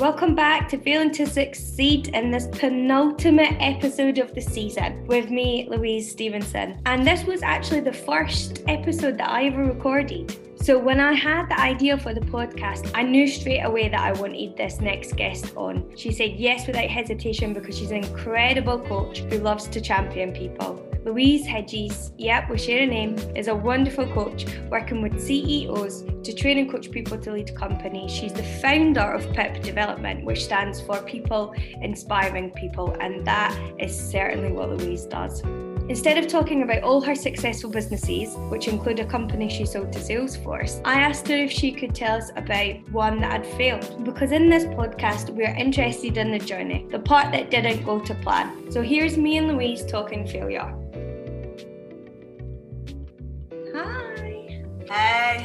Welcome 0.00 0.34
back 0.34 0.66
to 0.70 0.78
Failing 0.78 1.10
to 1.10 1.26
Succeed 1.26 2.08
in 2.08 2.30
this 2.30 2.48
penultimate 2.52 3.54
episode 3.60 4.16
of 4.16 4.34
the 4.34 4.40
season 4.40 5.06
with 5.06 5.28
me, 5.28 5.68
Louise 5.68 6.10
Stevenson. 6.10 6.80
And 6.86 7.06
this 7.06 7.24
was 7.24 7.42
actually 7.42 7.80
the 7.80 7.92
first 7.92 8.62
episode 8.66 9.18
that 9.18 9.28
I 9.28 9.44
ever 9.44 9.62
recorded. 9.62 10.34
So 10.58 10.78
when 10.78 11.00
I 11.00 11.12
had 11.12 11.50
the 11.50 11.60
idea 11.60 11.98
for 11.98 12.14
the 12.14 12.22
podcast, 12.22 12.90
I 12.94 13.02
knew 13.02 13.26
straight 13.26 13.60
away 13.60 13.90
that 13.90 14.00
I 14.00 14.18
wanted 14.18 14.56
this 14.56 14.80
next 14.80 15.16
guest 15.16 15.54
on. 15.54 15.84
She 15.98 16.12
said 16.12 16.30
yes 16.36 16.66
without 16.66 16.88
hesitation 16.88 17.52
because 17.52 17.76
she's 17.76 17.90
an 17.90 18.02
incredible 18.02 18.78
coach 18.78 19.18
who 19.18 19.36
loves 19.40 19.68
to 19.68 19.82
champion 19.82 20.32
people. 20.32 20.82
Louise 21.04 21.44
Hedges, 21.44 22.12
yep, 22.16 22.48
we 22.48 22.56
share 22.56 22.84
a 22.84 22.86
name, 22.86 23.18
is 23.36 23.48
a 23.48 23.54
wonderful 23.54 24.06
coach 24.14 24.46
working 24.70 25.02
with 25.02 25.20
CEOs 25.20 26.04
to 26.22 26.32
train 26.32 26.58
and 26.58 26.70
coach 26.70 26.90
people 26.90 27.18
to 27.18 27.32
lead 27.32 27.54
companies. 27.54 28.10
She's 28.10 28.32
the 28.32 28.42
founder 28.42 29.12
of 29.12 29.30
PIP 29.32 29.62
Development, 29.62 30.24
which 30.24 30.44
stands 30.44 30.80
for 30.80 31.00
People 31.02 31.54
Inspiring 31.80 32.50
People, 32.50 32.96
and 33.00 33.26
that 33.26 33.56
is 33.78 33.98
certainly 33.98 34.52
what 34.52 34.70
Louise 34.70 35.04
does. 35.04 35.42
Instead 35.90 36.18
of 36.18 36.28
talking 36.28 36.62
about 36.62 36.84
all 36.84 37.00
her 37.00 37.16
successful 37.16 37.68
businesses, 37.68 38.36
which 38.48 38.68
include 38.68 39.00
a 39.00 39.04
company 39.04 39.48
she 39.48 39.66
sold 39.66 39.92
to 39.92 39.98
Salesforce, 39.98 40.80
I 40.84 41.00
asked 41.00 41.26
her 41.26 41.34
if 41.36 41.50
she 41.50 41.72
could 41.72 41.96
tell 41.96 42.16
us 42.16 42.30
about 42.36 42.88
one 42.92 43.20
that 43.22 43.44
had 43.44 43.46
failed. 43.56 44.04
Because 44.04 44.30
in 44.30 44.48
this 44.48 44.66
podcast, 44.66 45.30
we 45.30 45.44
are 45.44 45.56
interested 45.56 46.16
in 46.16 46.30
the 46.30 46.38
journey, 46.38 46.86
the 46.90 47.00
part 47.00 47.32
that 47.32 47.50
didn't 47.50 47.84
go 47.84 47.98
to 47.98 48.14
plan. 48.14 48.70
So 48.70 48.82
here's 48.82 49.16
me 49.16 49.38
and 49.38 49.48
Louise 49.48 49.84
talking 49.84 50.28
failure. 50.28 50.79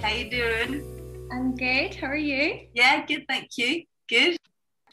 How 0.06 0.14
you 0.14 0.30
doing? 0.30 1.30
I'm 1.32 1.56
good. 1.56 1.96
How 1.96 2.08
are 2.08 2.16
you? 2.16 2.68
Yeah, 2.76 3.04
good, 3.08 3.26
thank 3.28 3.58
you. 3.58 3.86
Good. 4.08 4.38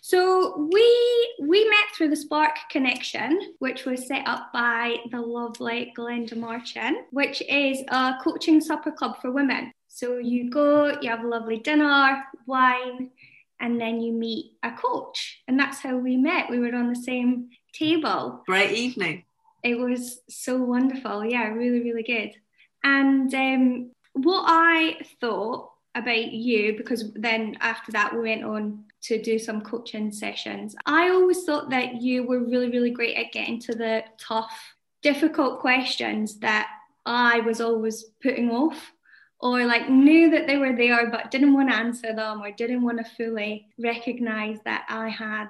So 0.00 0.70
we 0.72 1.34
we 1.42 1.68
met 1.68 1.84
through 1.94 2.08
the 2.08 2.16
Spark 2.16 2.56
Connection, 2.70 3.54
which 3.58 3.84
was 3.84 4.06
set 4.06 4.26
up 4.26 4.54
by 4.54 4.96
the 5.10 5.20
lovely 5.20 5.92
Glenda 5.96 6.34
Martin, 6.34 7.04
which 7.10 7.42
is 7.42 7.82
a 7.88 8.14
coaching 8.24 8.58
supper 8.58 8.90
club 8.90 9.20
for 9.20 9.30
women. 9.30 9.70
So 9.88 10.16
you 10.16 10.50
go, 10.50 10.98
you 11.02 11.10
have 11.10 11.24
a 11.24 11.28
lovely 11.28 11.58
dinner, 11.58 12.24
wine, 12.46 13.10
and 13.60 13.78
then 13.78 14.00
you 14.00 14.14
meet 14.14 14.52
a 14.62 14.72
coach. 14.72 15.42
And 15.46 15.60
that's 15.60 15.80
how 15.80 15.98
we 15.98 16.16
met. 16.16 16.48
We 16.48 16.58
were 16.58 16.74
on 16.74 16.88
the 16.88 16.96
same 16.96 17.50
table. 17.74 18.42
Great 18.46 18.70
evening. 18.70 19.24
It 19.62 19.78
was 19.78 20.20
so 20.30 20.56
wonderful. 20.56 21.22
Yeah, 21.22 21.48
really, 21.48 21.82
really 21.82 22.02
good. 22.02 22.32
And 22.82 23.32
um, 23.34 23.90
what 24.12 24.44
I 24.46 24.98
thought 25.20 25.70
about 25.94 26.32
you, 26.32 26.76
because 26.76 27.12
then 27.14 27.56
after 27.60 27.92
that 27.92 28.14
we 28.14 28.20
went 28.20 28.44
on 28.44 28.84
to 29.02 29.20
do 29.20 29.38
some 29.38 29.60
coaching 29.60 30.10
sessions. 30.10 30.74
I 30.86 31.10
always 31.10 31.44
thought 31.44 31.70
that 31.70 32.00
you 32.00 32.26
were 32.26 32.40
really, 32.40 32.70
really 32.70 32.90
great 32.90 33.16
at 33.16 33.32
getting 33.32 33.60
to 33.60 33.74
the 33.74 34.04
tough, 34.18 34.74
difficult 35.02 35.60
questions 35.60 36.38
that 36.38 36.68
I 37.04 37.40
was 37.40 37.60
always 37.60 38.04
putting 38.22 38.50
off 38.50 38.92
or 39.40 39.66
like 39.66 39.90
knew 39.90 40.30
that 40.30 40.46
they 40.46 40.56
were 40.56 40.74
there 40.74 41.10
but 41.10 41.32
didn't 41.32 41.52
want 41.52 41.68
to 41.70 41.76
answer 41.76 42.14
them 42.14 42.40
or 42.40 42.52
didn't 42.52 42.84
want 42.84 42.98
to 42.98 43.04
fully 43.16 43.66
recognize 43.78 44.58
that 44.64 44.86
I 44.88 45.08
had 45.08 45.48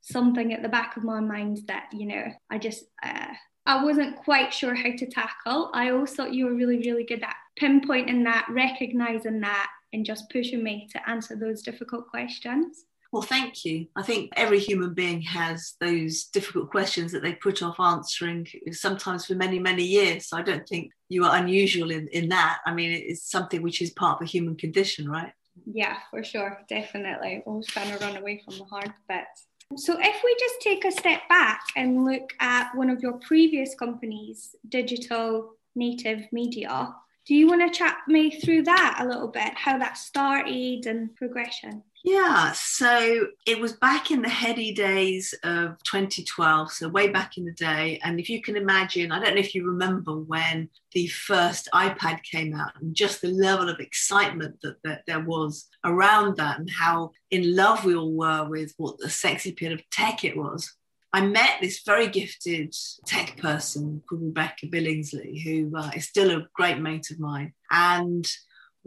something 0.00 0.52
at 0.52 0.62
the 0.62 0.68
back 0.68 0.96
of 0.96 1.02
my 1.02 1.20
mind 1.20 1.62
that, 1.66 1.88
you 1.92 2.06
know, 2.06 2.32
I 2.48 2.58
just, 2.58 2.84
uh, 3.02 3.34
I 3.68 3.84
wasn't 3.84 4.16
quite 4.16 4.52
sure 4.52 4.74
how 4.74 4.92
to 4.96 5.06
tackle. 5.06 5.70
I 5.74 5.90
always 5.90 6.14
thought 6.14 6.32
you 6.32 6.46
were 6.46 6.54
really, 6.54 6.78
really 6.78 7.04
good 7.04 7.22
at 7.22 7.36
pinpointing 7.60 8.24
that, 8.24 8.46
recognizing 8.48 9.40
that, 9.42 9.68
and 9.92 10.06
just 10.06 10.30
pushing 10.30 10.64
me 10.64 10.88
to 10.92 11.08
answer 11.08 11.36
those 11.36 11.60
difficult 11.60 12.08
questions. 12.08 12.86
Well, 13.12 13.22
thank 13.22 13.66
you. 13.66 13.86
I 13.94 14.02
think 14.02 14.30
every 14.36 14.58
human 14.58 14.94
being 14.94 15.20
has 15.20 15.74
those 15.80 16.24
difficult 16.24 16.70
questions 16.70 17.12
that 17.12 17.22
they 17.22 17.34
put 17.34 17.62
off 17.62 17.78
answering, 17.78 18.46
sometimes 18.72 19.26
for 19.26 19.34
many, 19.34 19.58
many 19.58 19.84
years. 19.84 20.28
So 20.28 20.38
I 20.38 20.42
don't 20.42 20.66
think 20.66 20.90
you 21.10 21.26
are 21.26 21.36
unusual 21.36 21.90
in, 21.90 22.08
in 22.08 22.30
that. 22.30 22.60
I 22.64 22.72
mean, 22.72 22.90
it's 22.90 23.30
something 23.30 23.60
which 23.60 23.82
is 23.82 23.90
part 23.90 24.14
of 24.14 24.20
the 24.20 24.32
human 24.32 24.56
condition, 24.56 25.10
right? 25.10 25.32
Yeah, 25.70 25.96
for 26.10 26.24
sure. 26.24 26.58
Definitely. 26.70 27.42
Always 27.44 27.66
trying 27.66 27.90
to 27.90 28.02
run 28.02 28.16
away 28.16 28.42
from 28.44 28.56
the 28.56 28.64
hard 28.64 28.92
bits. 29.08 29.46
So, 29.76 29.98
if 30.00 30.22
we 30.24 30.36
just 30.40 30.60
take 30.60 30.84
a 30.86 30.90
step 30.90 31.28
back 31.28 31.60
and 31.76 32.04
look 32.04 32.32
at 32.40 32.74
one 32.74 32.88
of 32.88 33.02
your 33.02 33.12
previous 33.14 33.74
companies, 33.74 34.56
Digital 34.68 35.52
Native 35.74 36.26
Media, 36.32 36.94
do 37.26 37.34
you 37.34 37.46
want 37.46 37.60
to 37.60 37.78
chat 37.78 37.98
me 38.08 38.30
through 38.30 38.62
that 38.62 38.98
a 39.00 39.06
little 39.06 39.28
bit, 39.28 39.52
how 39.54 39.76
that 39.78 39.98
started 39.98 40.86
and 40.86 41.14
progression? 41.16 41.82
Yeah, 42.04 42.52
so 42.52 43.26
it 43.44 43.60
was 43.60 43.72
back 43.74 44.10
in 44.10 44.22
the 44.22 44.28
heady 44.28 44.72
days 44.72 45.34
of 45.42 45.82
2012, 45.82 46.72
so 46.72 46.88
way 46.88 47.08
back 47.08 47.36
in 47.36 47.44
the 47.44 47.52
day. 47.52 48.00
And 48.04 48.20
if 48.20 48.30
you 48.30 48.40
can 48.40 48.56
imagine, 48.56 49.10
I 49.10 49.18
don't 49.18 49.34
know 49.34 49.40
if 49.40 49.54
you 49.54 49.66
remember 49.66 50.14
when 50.14 50.70
the 50.92 51.08
first 51.08 51.68
iPad 51.74 52.22
came 52.22 52.54
out 52.54 52.72
and 52.80 52.94
just 52.94 53.20
the 53.20 53.28
level 53.28 53.68
of 53.68 53.80
excitement 53.80 54.60
that, 54.62 54.76
that 54.84 55.02
there 55.06 55.20
was 55.20 55.66
around 55.84 56.36
that 56.36 56.60
and 56.60 56.70
how 56.70 57.10
in 57.30 57.56
love 57.56 57.84
we 57.84 57.96
all 57.96 58.12
were 58.12 58.48
with 58.48 58.72
what 58.76 58.98
the 58.98 59.10
sexy 59.10 59.54
bit 59.58 59.72
of 59.72 59.90
tech 59.90 60.24
it 60.24 60.36
was. 60.36 60.72
I 61.12 61.26
met 61.26 61.58
this 61.60 61.82
very 61.84 62.06
gifted 62.06 62.74
tech 63.06 63.38
person 63.38 64.02
called 64.08 64.22
Rebecca 64.22 64.66
Billingsley, 64.66 65.42
who 65.42 65.76
uh, 65.76 65.90
is 65.96 66.06
still 66.06 66.30
a 66.30 66.46
great 66.54 66.78
mate 66.78 67.10
of 67.10 67.18
mine. 67.18 67.54
And 67.70 68.26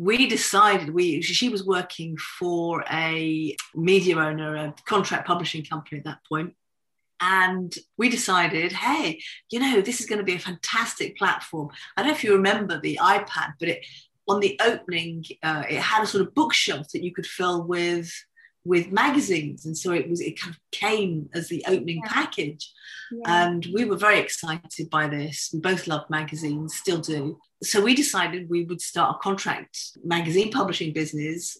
we 0.01 0.25
decided 0.25 0.89
we 0.89 1.21
she 1.21 1.47
was 1.47 1.63
working 1.63 2.17
for 2.17 2.83
a 2.91 3.55
media 3.75 4.17
owner, 4.17 4.55
a 4.55 4.73
contract 4.87 5.27
publishing 5.27 5.63
company 5.63 5.99
at 5.99 6.05
that. 6.05 6.53
And 7.23 7.71
we 7.99 8.09
decided, 8.09 8.71
hey, 8.71 9.21
you 9.51 9.59
know, 9.59 9.79
this 9.79 9.99
is 9.99 10.07
going 10.07 10.17
to 10.17 10.25
be 10.25 10.33
a 10.33 10.39
fantastic 10.39 11.15
platform. 11.17 11.69
I 11.95 12.01
don't 12.01 12.07
know 12.07 12.15
if 12.15 12.23
you 12.23 12.33
remember 12.33 12.81
the 12.81 12.97
iPad, 12.99 13.53
but 13.59 13.69
it 13.69 13.85
on 14.27 14.39
the 14.39 14.59
opening, 14.65 15.23
uh, 15.43 15.65
it 15.69 15.79
had 15.79 16.03
a 16.03 16.07
sort 16.07 16.25
of 16.25 16.33
bookshelf 16.33 16.87
that 16.93 17.03
you 17.03 17.13
could 17.13 17.27
fill 17.27 17.67
with 17.67 18.11
with 18.63 18.91
magazines. 18.91 19.65
And 19.65 19.77
so 19.77 19.91
it 19.91 20.09
was 20.09 20.21
it 20.21 20.39
kind 20.39 20.53
of 20.53 20.59
came 20.71 21.29
as 21.33 21.47
the 21.47 21.63
opening 21.67 22.01
yeah. 22.03 22.11
package. 22.11 22.71
Yeah. 23.13 23.43
and 23.43 23.67
we 23.73 23.83
were 23.83 23.97
very 23.97 24.19
excited 24.19 24.89
by 24.89 25.07
this. 25.07 25.49
We 25.53 25.59
both 25.59 25.85
loved 25.85 26.09
magazines 26.09 26.75
still 26.75 26.99
do. 26.99 27.39
So 27.61 27.81
we 27.81 27.93
decided 27.93 28.49
we 28.49 28.63
would 28.63 28.81
start 28.81 29.17
a 29.17 29.19
contract 29.19 29.97
magazine 30.03 30.49
publishing 30.49 30.93
business 30.93 31.57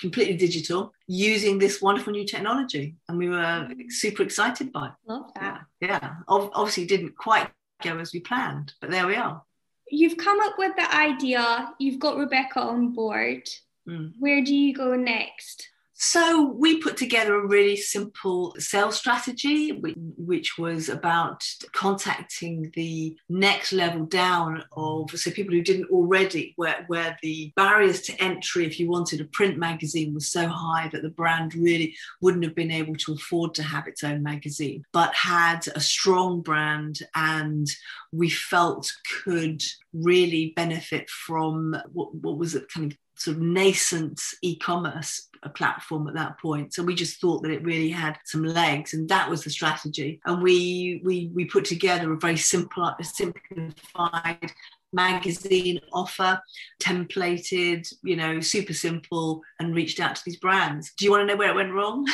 completely 0.00 0.36
digital 0.36 0.92
using 1.08 1.58
this 1.58 1.82
wonderful 1.82 2.12
new 2.12 2.24
technology. 2.24 2.96
And 3.08 3.18
we 3.18 3.28
were 3.28 3.68
mm. 3.68 3.90
super 3.90 4.22
excited 4.22 4.72
by 4.72 4.86
it. 4.86 4.92
Love 5.06 5.30
that. 5.34 5.62
Yeah, 5.80 5.98
yeah. 6.00 6.14
obviously 6.28 6.86
didn't 6.86 7.16
quite 7.16 7.50
go 7.82 7.98
as 7.98 8.12
we 8.12 8.20
planned 8.20 8.74
but 8.80 8.90
there 8.90 9.06
we 9.06 9.16
are. 9.16 9.42
You've 9.90 10.16
come 10.16 10.40
up 10.40 10.54
with 10.56 10.76
the 10.76 10.94
idea. 10.94 11.74
You've 11.78 11.98
got 11.98 12.16
rebecca 12.16 12.60
on 12.60 12.92
board. 12.92 13.48
Mm. 13.88 14.12
where 14.20 14.44
do 14.44 14.54
you 14.54 14.72
go 14.72 14.94
next 14.94 15.68
so 15.94 16.52
we 16.56 16.78
put 16.78 16.96
together 16.96 17.34
a 17.36 17.46
really 17.46 17.76
simple 17.76 18.54
sales 18.58 18.96
strategy, 18.96 19.80
which 20.16 20.58
was 20.58 20.88
about 20.88 21.44
contacting 21.72 22.70
the 22.74 23.16
next 23.28 23.72
level 23.72 24.06
down 24.06 24.64
of 24.72 25.10
so 25.10 25.30
people 25.30 25.54
who 25.54 25.62
didn't 25.62 25.90
already, 25.90 26.54
where, 26.56 26.84
where 26.88 27.16
the 27.22 27.52
barriers 27.56 28.00
to 28.02 28.22
entry, 28.22 28.66
if 28.66 28.80
you 28.80 28.88
wanted 28.88 29.20
a 29.20 29.26
print 29.26 29.58
magazine, 29.58 30.14
was 30.14 30.30
so 30.30 30.48
high 30.48 30.88
that 30.92 31.02
the 31.02 31.10
brand 31.10 31.54
really 31.54 31.94
wouldn't 32.20 32.44
have 32.44 32.54
been 32.54 32.70
able 32.70 32.96
to 32.96 33.12
afford 33.12 33.54
to 33.54 33.62
have 33.62 33.86
its 33.86 34.02
own 34.02 34.22
magazine, 34.22 34.82
but 34.92 35.14
had 35.14 35.66
a 35.74 35.80
strong 35.80 36.40
brand 36.40 37.00
and 37.14 37.68
we 38.12 38.28
felt 38.28 38.92
could 39.24 39.62
really 39.92 40.52
benefit 40.56 41.08
from 41.08 41.76
what, 41.92 42.14
what 42.14 42.38
was 42.38 42.54
it 42.54 42.68
kind 42.72 42.92
of 42.92 42.98
sort 43.24 43.36
of 43.36 43.42
nascent 43.42 44.20
e-commerce 44.42 45.28
platform 45.50 46.06
at 46.08 46.14
that 46.14 46.38
point. 46.40 46.72
So 46.72 46.82
we 46.82 46.94
just 46.94 47.20
thought 47.20 47.42
that 47.42 47.50
it 47.50 47.64
really 47.64 47.90
had 47.90 48.18
some 48.24 48.44
legs 48.44 48.94
and 48.94 49.08
that 49.08 49.28
was 49.28 49.42
the 49.42 49.50
strategy. 49.50 50.20
And 50.24 50.42
we 50.42 51.00
we 51.04 51.30
we 51.34 51.44
put 51.44 51.64
together 51.64 52.12
a 52.12 52.18
very 52.18 52.36
simple 52.36 52.94
simplified 53.02 54.52
magazine 54.94 55.80
offer 55.94 56.38
templated 56.78 57.90
you 58.02 58.14
know 58.14 58.40
super 58.40 58.74
simple 58.74 59.40
and 59.58 59.74
reached 59.74 60.00
out 60.00 60.16
to 60.16 60.22
these 60.24 60.38
brands. 60.38 60.92
Do 60.96 61.04
you 61.04 61.10
want 61.10 61.22
to 61.22 61.26
know 61.26 61.38
where 61.38 61.50
it 61.50 61.56
went 61.56 61.72
wrong? 61.72 62.06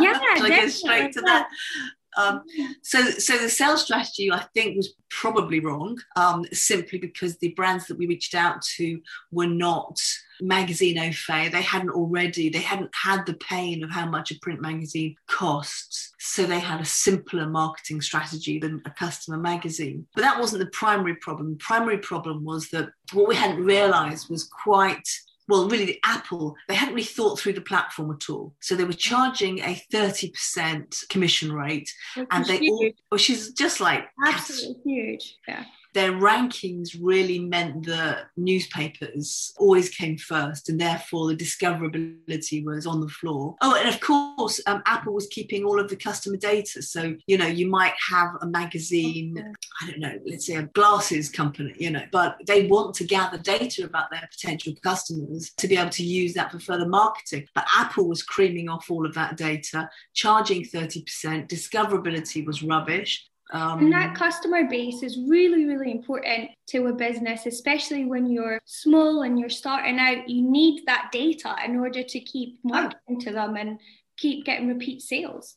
Yeah 0.00 0.18
I 0.22 0.60
go 0.62 0.68
straight 0.68 1.12
to 1.12 1.20
that 1.22 1.48
um, 2.16 2.42
so, 2.82 3.02
so 3.10 3.36
the 3.38 3.48
sales 3.48 3.84
strategy, 3.84 4.32
I 4.32 4.44
think, 4.54 4.76
was 4.76 4.94
probably 5.10 5.60
wrong, 5.60 5.98
um, 6.16 6.44
simply 6.52 6.98
because 6.98 7.36
the 7.38 7.50
brands 7.50 7.86
that 7.86 7.98
we 7.98 8.06
reached 8.06 8.34
out 8.34 8.62
to 8.76 9.00
were 9.30 9.46
not 9.46 10.00
magazine 10.40 10.98
au 10.98 11.12
fait. 11.12 11.50
They 11.50 11.62
hadn't 11.62 11.90
already, 11.90 12.48
they 12.48 12.60
hadn't 12.60 12.90
had 12.94 13.24
the 13.26 13.34
pain 13.34 13.84
of 13.84 13.90
how 13.90 14.06
much 14.06 14.30
a 14.30 14.38
print 14.40 14.60
magazine 14.60 15.16
costs. 15.26 16.12
So 16.18 16.44
they 16.44 16.58
had 16.58 16.80
a 16.80 16.86
simpler 16.86 17.46
marketing 17.46 18.00
strategy 18.00 18.58
than 18.58 18.82
a 18.84 18.90
customer 18.90 19.38
magazine. 19.38 20.06
But 20.14 20.22
that 20.22 20.38
wasn't 20.38 20.60
the 20.60 20.70
primary 20.70 21.16
problem. 21.16 21.50
The 21.50 21.64
primary 21.64 21.98
problem 21.98 22.44
was 22.44 22.68
that 22.70 22.88
what 23.12 23.28
we 23.28 23.36
hadn't 23.36 23.64
realized 23.64 24.28
was 24.30 24.44
quite 24.44 25.08
well, 25.48 25.68
really, 25.68 26.00
Apple, 26.04 26.56
they 26.68 26.74
hadn't 26.74 26.94
really 26.94 27.06
thought 27.06 27.38
through 27.38 27.52
the 27.52 27.60
platform 27.60 28.10
at 28.10 28.28
all. 28.28 28.54
So 28.60 28.74
they 28.74 28.84
were 28.84 28.92
charging 28.92 29.60
a 29.60 29.80
30% 29.92 31.08
commission 31.08 31.52
rate. 31.52 31.92
Which 32.16 32.26
and 32.30 32.44
they 32.46 32.58
huge. 32.58 32.70
all, 32.70 32.90
which 33.10 33.30
is 33.30 33.52
just 33.52 33.80
like 33.80 34.06
absolutely 34.26 34.82
huge. 34.84 35.36
Yeah. 35.46 35.64
Their 35.96 36.12
rankings 36.12 36.90
really 37.00 37.38
meant 37.38 37.86
that 37.86 38.26
newspapers 38.36 39.54
always 39.56 39.88
came 39.88 40.18
first 40.18 40.68
and 40.68 40.78
therefore 40.78 41.26
the 41.26 41.34
discoverability 41.34 42.62
was 42.62 42.86
on 42.86 43.00
the 43.00 43.08
floor. 43.08 43.56
Oh 43.62 43.74
and 43.74 43.88
of 43.88 43.98
course 44.00 44.60
um, 44.66 44.82
apple 44.84 45.14
was 45.14 45.26
keeping 45.28 45.64
all 45.64 45.80
of 45.80 45.88
the 45.88 45.96
customer 45.96 46.36
data. 46.36 46.82
So 46.82 47.16
you 47.26 47.38
know 47.38 47.46
you 47.46 47.66
might 47.70 47.94
have 48.10 48.28
a 48.42 48.46
magazine 48.46 49.36
Okay. 49.38 49.52
i 49.80 49.90
don't 49.90 50.00
know 50.00 50.18
let's 50.26 50.46
say 50.46 50.56
a 50.56 50.64
glasses 50.64 51.30
company 51.30 51.74
you 51.78 51.90
know 51.90 52.04
but 52.12 52.36
they 52.46 52.66
want 52.66 52.94
to 52.96 53.04
gather 53.04 53.38
data 53.38 53.84
about 53.84 54.10
their 54.10 54.28
potential 54.30 54.74
customers 54.82 55.52
to 55.56 55.66
be 55.66 55.78
able 55.78 55.90
to 55.90 56.04
use 56.04 56.34
that 56.34 56.52
for 56.52 56.58
further 56.58 56.86
marketing. 56.86 57.46
But 57.54 57.66
apple 57.74 58.06
was 58.06 58.22
creaming 58.22 58.68
off 58.68 58.90
all 58.90 59.06
of 59.06 59.14
that 59.14 59.38
data 59.38 59.88
charging 60.12 60.62
30% 60.62 61.48
discoverability 61.48 62.44
was 62.44 62.62
rubbish 62.62 63.24
um, 63.50 63.80
And 63.80 63.92
that 63.92 64.14
customer 64.14 64.68
base 64.68 65.02
is 65.02 65.18
really, 65.18 65.64
really 65.66 65.92
important 65.92 66.50
to 66.68 66.86
a 66.86 66.92
business, 66.92 67.46
especially 67.46 68.04
when 68.04 68.28
you're 68.28 68.60
small 68.64 69.22
and 69.22 69.38
you're 69.38 69.48
starting 69.48 69.98
out. 69.98 70.28
You 70.28 70.42
need 70.42 70.84
that 70.86 71.10
data 71.12 71.54
in 71.64 71.76
order 71.76 72.02
to 72.02 72.20
keep 72.20 72.58
marketing 72.64 73.20
to 73.20 73.32
them 73.32 73.56
and 73.56 73.78
keep 74.16 74.44
getting 74.44 74.68
repeat 74.68 75.02
sales. 75.02 75.56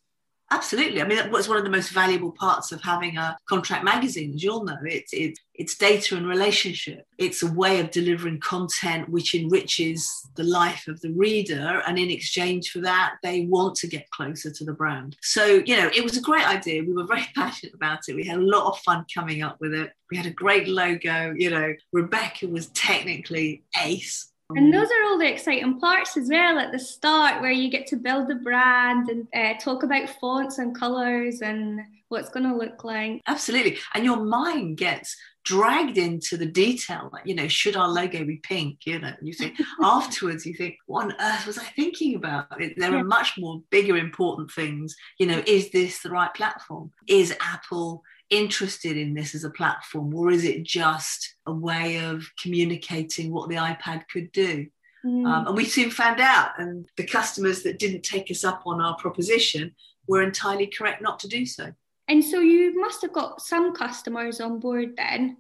Absolutely. 0.52 1.02
I 1.02 1.06
mean, 1.06 1.18
that 1.18 1.32
was 1.32 1.48
one 1.48 1.58
of 1.58 1.64
the 1.64 1.70
most 1.70 1.92
valuable 1.92 2.32
parts 2.32 2.72
of 2.72 2.82
having 2.82 3.18
a 3.18 3.38
contract 3.48 3.84
magazine, 3.84 4.34
as 4.34 4.44
you'll 4.44 4.64
know. 4.64 4.78
It's 4.84 5.14
it's 5.14 5.40
it's 5.54 5.78
data 5.78 6.16
and 6.16 6.28
relationship. 6.28 7.06
It's 7.18 7.44
a 7.44 7.52
way 7.52 7.80
of 7.80 7.92
delivering 7.92 8.40
content 8.40 9.10
which 9.10 9.36
enriches 9.36 10.28
the 10.36 10.44
life 10.44 10.88
of 10.88 11.00
the 11.02 11.12
reader, 11.12 11.84
and 11.86 12.00
in 12.00 12.10
exchange 12.10 12.72
for 12.72 12.80
that, 12.80 13.18
they 13.22 13.42
want 13.46 13.76
to 13.76 13.88
get 13.88 14.10
closer 14.10 14.50
to 14.50 14.66
the 14.66 14.74
brand. 14.74 15.18
So, 15.22 15.62
you 15.66 15.78
know, 15.78 15.92
it 15.96 16.04
was 16.04 16.18
a 16.18 16.22
great 16.22 16.48
idea. 16.48 16.84
We 16.84 16.94
were 16.94 17.06
very 17.06 17.28
passionate 17.36 17.76
about 17.76 18.00
it. 18.08 18.16
We 18.16 18.26
had 18.26 18.40
a 18.40 18.42
lot 18.42 18.72
of 18.72 18.80
fun 18.80 19.06
coming 19.14 19.44
up 19.44 19.58
with 19.60 19.74
it. 19.74 19.92
We 20.10 20.18
had 20.18 20.26
a 20.26 20.32
great 20.32 20.68
logo. 20.68 21.34
You 21.38 21.52
know, 21.52 21.74
Rebecca 21.92 22.48
was 22.48 22.68
technically 22.68 23.64
ace. 23.84 24.32
And 24.56 24.74
those 24.74 24.88
are 24.88 25.04
all 25.06 25.20
the 25.20 25.32
exciting 25.32 25.80
parts 25.80 26.18
as 26.18 26.30
well 26.30 26.58
at 26.58 26.72
the 26.72 26.80
start, 26.80 27.42
where 27.42 27.52
you 27.52 27.70
get 27.70 27.86
to 27.88 27.96
build 27.96 28.28
the 28.28 28.36
brand 28.36 29.10
and 29.10 29.28
uh, 29.36 29.60
talk 29.60 29.84
about 29.84 30.10
fonts 30.10 30.58
and 30.58 30.76
colors 30.76 31.42
and 31.42 31.82
what's 32.08 32.30
going 32.30 32.50
to 32.50 32.56
look 32.56 32.84
like. 32.84 33.22
Absolutely. 33.28 33.78
And 33.94 34.04
your 34.04 34.24
mind 34.24 34.78
gets 34.78 35.16
dragged 35.46 36.00
into 36.00 36.36
the 36.36 36.48
detail. 36.48 37.10
Like, 37.14 37.28
you 37.28 37.36
know, 37.36 37.48
should 37.48 37.76
our 37.76 37.88
logo 37.88 38.26
be 38.26 38.38
pink? 38.38 38.80
You 38.86 39.00
know, 39.00 39.14
you 39.22 39.34
think 39.34 39.56
afterwards, 39.84 40.48
you 40.48 40.56
think, 40.56 40.76
what 40.88 41.06
on 41.06 41.16
earth 41.20 41.46
was 41.46 41.60
I 41.60 41.64
thinking 41.64 42.16
about? 42.16 42.60
It, 42.60 42.74
there 42.78 42.96
are 42.96 43.04
much 43.04 43.38
more 43.38 43.62
bigger, 43.70 43.98
important 43.98 44.52
things. 44.52 44.96
You 45.20 45.28
know, 45.28 45.44
is 45.46 45.70
this 45.70 46.02
the 46.02 46.10
right 46.10 46.34
platform? 46.34 46.92
Is 47.08 47.36
Apple 47.40 48.04
interested 48.30 48.98
in 48.98 49.14
this 49.14 49.34
as 49.36 49.44
a 49.44 49.50
platform, 49.50 50.14
or 50.14 50.32
is 50.32 50.44
it 50.44 50.64
just 50.64 51.36
a 51.46 51.54
way 51.54 51.98
of 51.98 52.24
communicating 52.42 53.32
what 53.32 53.50
the 53.50 53.56
iPad 53.56 54.04
could 54.12 54.32
do? 54.32 54.68
Mm. 55.06 55.26
Um, 55.26 55.48
and 55.48 55.56
we 55.56 55.66
soon 55.66 55.90
found 55.92 56.20
out, 56.20 56.52
and 56.60 56.88
the 56.98 57.06
customers 57.06 57.64
that 57.64 57.80
didn't 57.80 58.04
take 58.04 58.30
us 58.30 58.44
up 58.44 58.64
on 58.66 58.82
our 58.82 58.96
proposition 58.98 59.74
were 60.08 60.22
entirely 60.22 60.68
correct 60.68 61.02
not 61.02 61.20
to 61.20 61.28
do 61.28 61.46
so. 61.46 61.72
and 62.08 62.24
so 62.24 62.40
you 62.40 62.80
must 62.82 63.02
have 63.04 63.14
got 63.14 63.40
some 63.42 63.74
customers 63.74 64.42
on 64.42 64.60
board 64.60 64.96
then. 64.98 65.38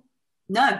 No, 0.47 0.79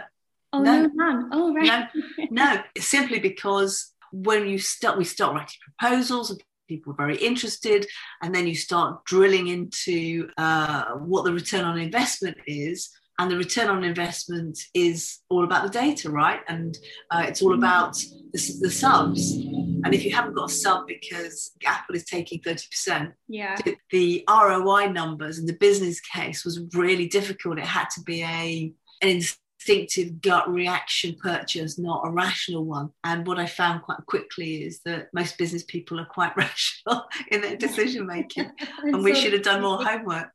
Oh, 0.52 0.62
No. 0.62 0.82
no, 0.82 0.90
man. 0.94 1.28
Oh, 1.32 1.54
right. 1.54 1.88
no, 2.30 2.62
simply 2.78 3.18
because 3.20 3.92
when 4.12 4.48
you 4.48 4.58
start, 4.58 4.98
we 4.98 5.04
start 5.04 5.34
writing 5.34 5.58
proposals 5.78 6.30
and 6.30 6.40
people 6.70 6.92
very 7.04 7.16
interested, 7.30 7.80
and 8.22 8.30
then 8.34 8.46
you 8.46 8.54
start 8.54 9.04
drilling 9.12 9.46
into 9.48 10.28
uh, 10.38 10.84
what 11.10 11.22
the 11.24 11.32
return 11.40 11.64
on 11.64 11.76
investment 11.78 12.36
is. 12.46 12.90
And 13.18 13.30
the 13.30 13.36
return 13.36 13.68
on 13.68 13.84
investment 13.84 14.58
is 14.72 15.18
all 15.28 15.44
about 15.44 15.62
the 15.66 15.78
data, 15.84 16.10
right? 16.10 16.40
And 16.48 16.70
uh, 17.10 17.24
it's 17.28 17.42
all 17.42 17.52
about 17.54 17.92
the, 18.32 18.40
the 18.62 18.70
subs. 18.70 19.22
And 19.84 19.92
if 19.92 20.02
you 20.06 20.12
haven't 20.14 20.32
got 20.38 20.50
a 20.50 20.54
sub 20.54 20.86
because 20.86 21.36
Apple 21.66 21.96
is 21.96 22.06
taking 22.06 22.40
30%, 22.40 23.12
Yeah. 23.28 23.56
the- 23.66 23.76
the 23.90 24.24
ROI 24.26 24.84
numbers 25.00 25.36
and 25.38 25.46
the 25.46 25.58
business 25.68 26.00
case 26.00 26.46
was 26.46 26.56
really 26.72 27.08
difficult. 27.08 27.58
It 27.58 27.66
had 27.66 27.88
to 27.96 28.00
be 28.10 28.22
a 28.22 28.72
an 29.02 29.20
instinctive 29.60 30.20
gut 30.20 30.50
reaction 30.50 31.14
purchase, 31.20 31.78
not 31.78 32.06
a 32.06 32.10
rational 32.10 32.64
one. 32.64 32.90
And 33.04 33.26
what 33.26 33.38
I 33.38 33.46
found 33.46 33.82
quite 33.82 34.04
quickly 34.06 34.64
is 34.64 34.80
that 34.84 35.08
most 35.12 35.38
business 35.38 35.62
people 35.64 36.00
are 36.00 36.06
quite 36.06 36.36
rational 36.36 37.04
in 37.30 37.40
their 37.40 37.56
decision 37.56 38.06
making, 38.06 38.50
and 38.82 39.02
we 39.02 39.14
should 39.14 39.32
have 39.32 39.42
done 39.42 39.62
more 39.62 39.82
homework. 39.84 40.30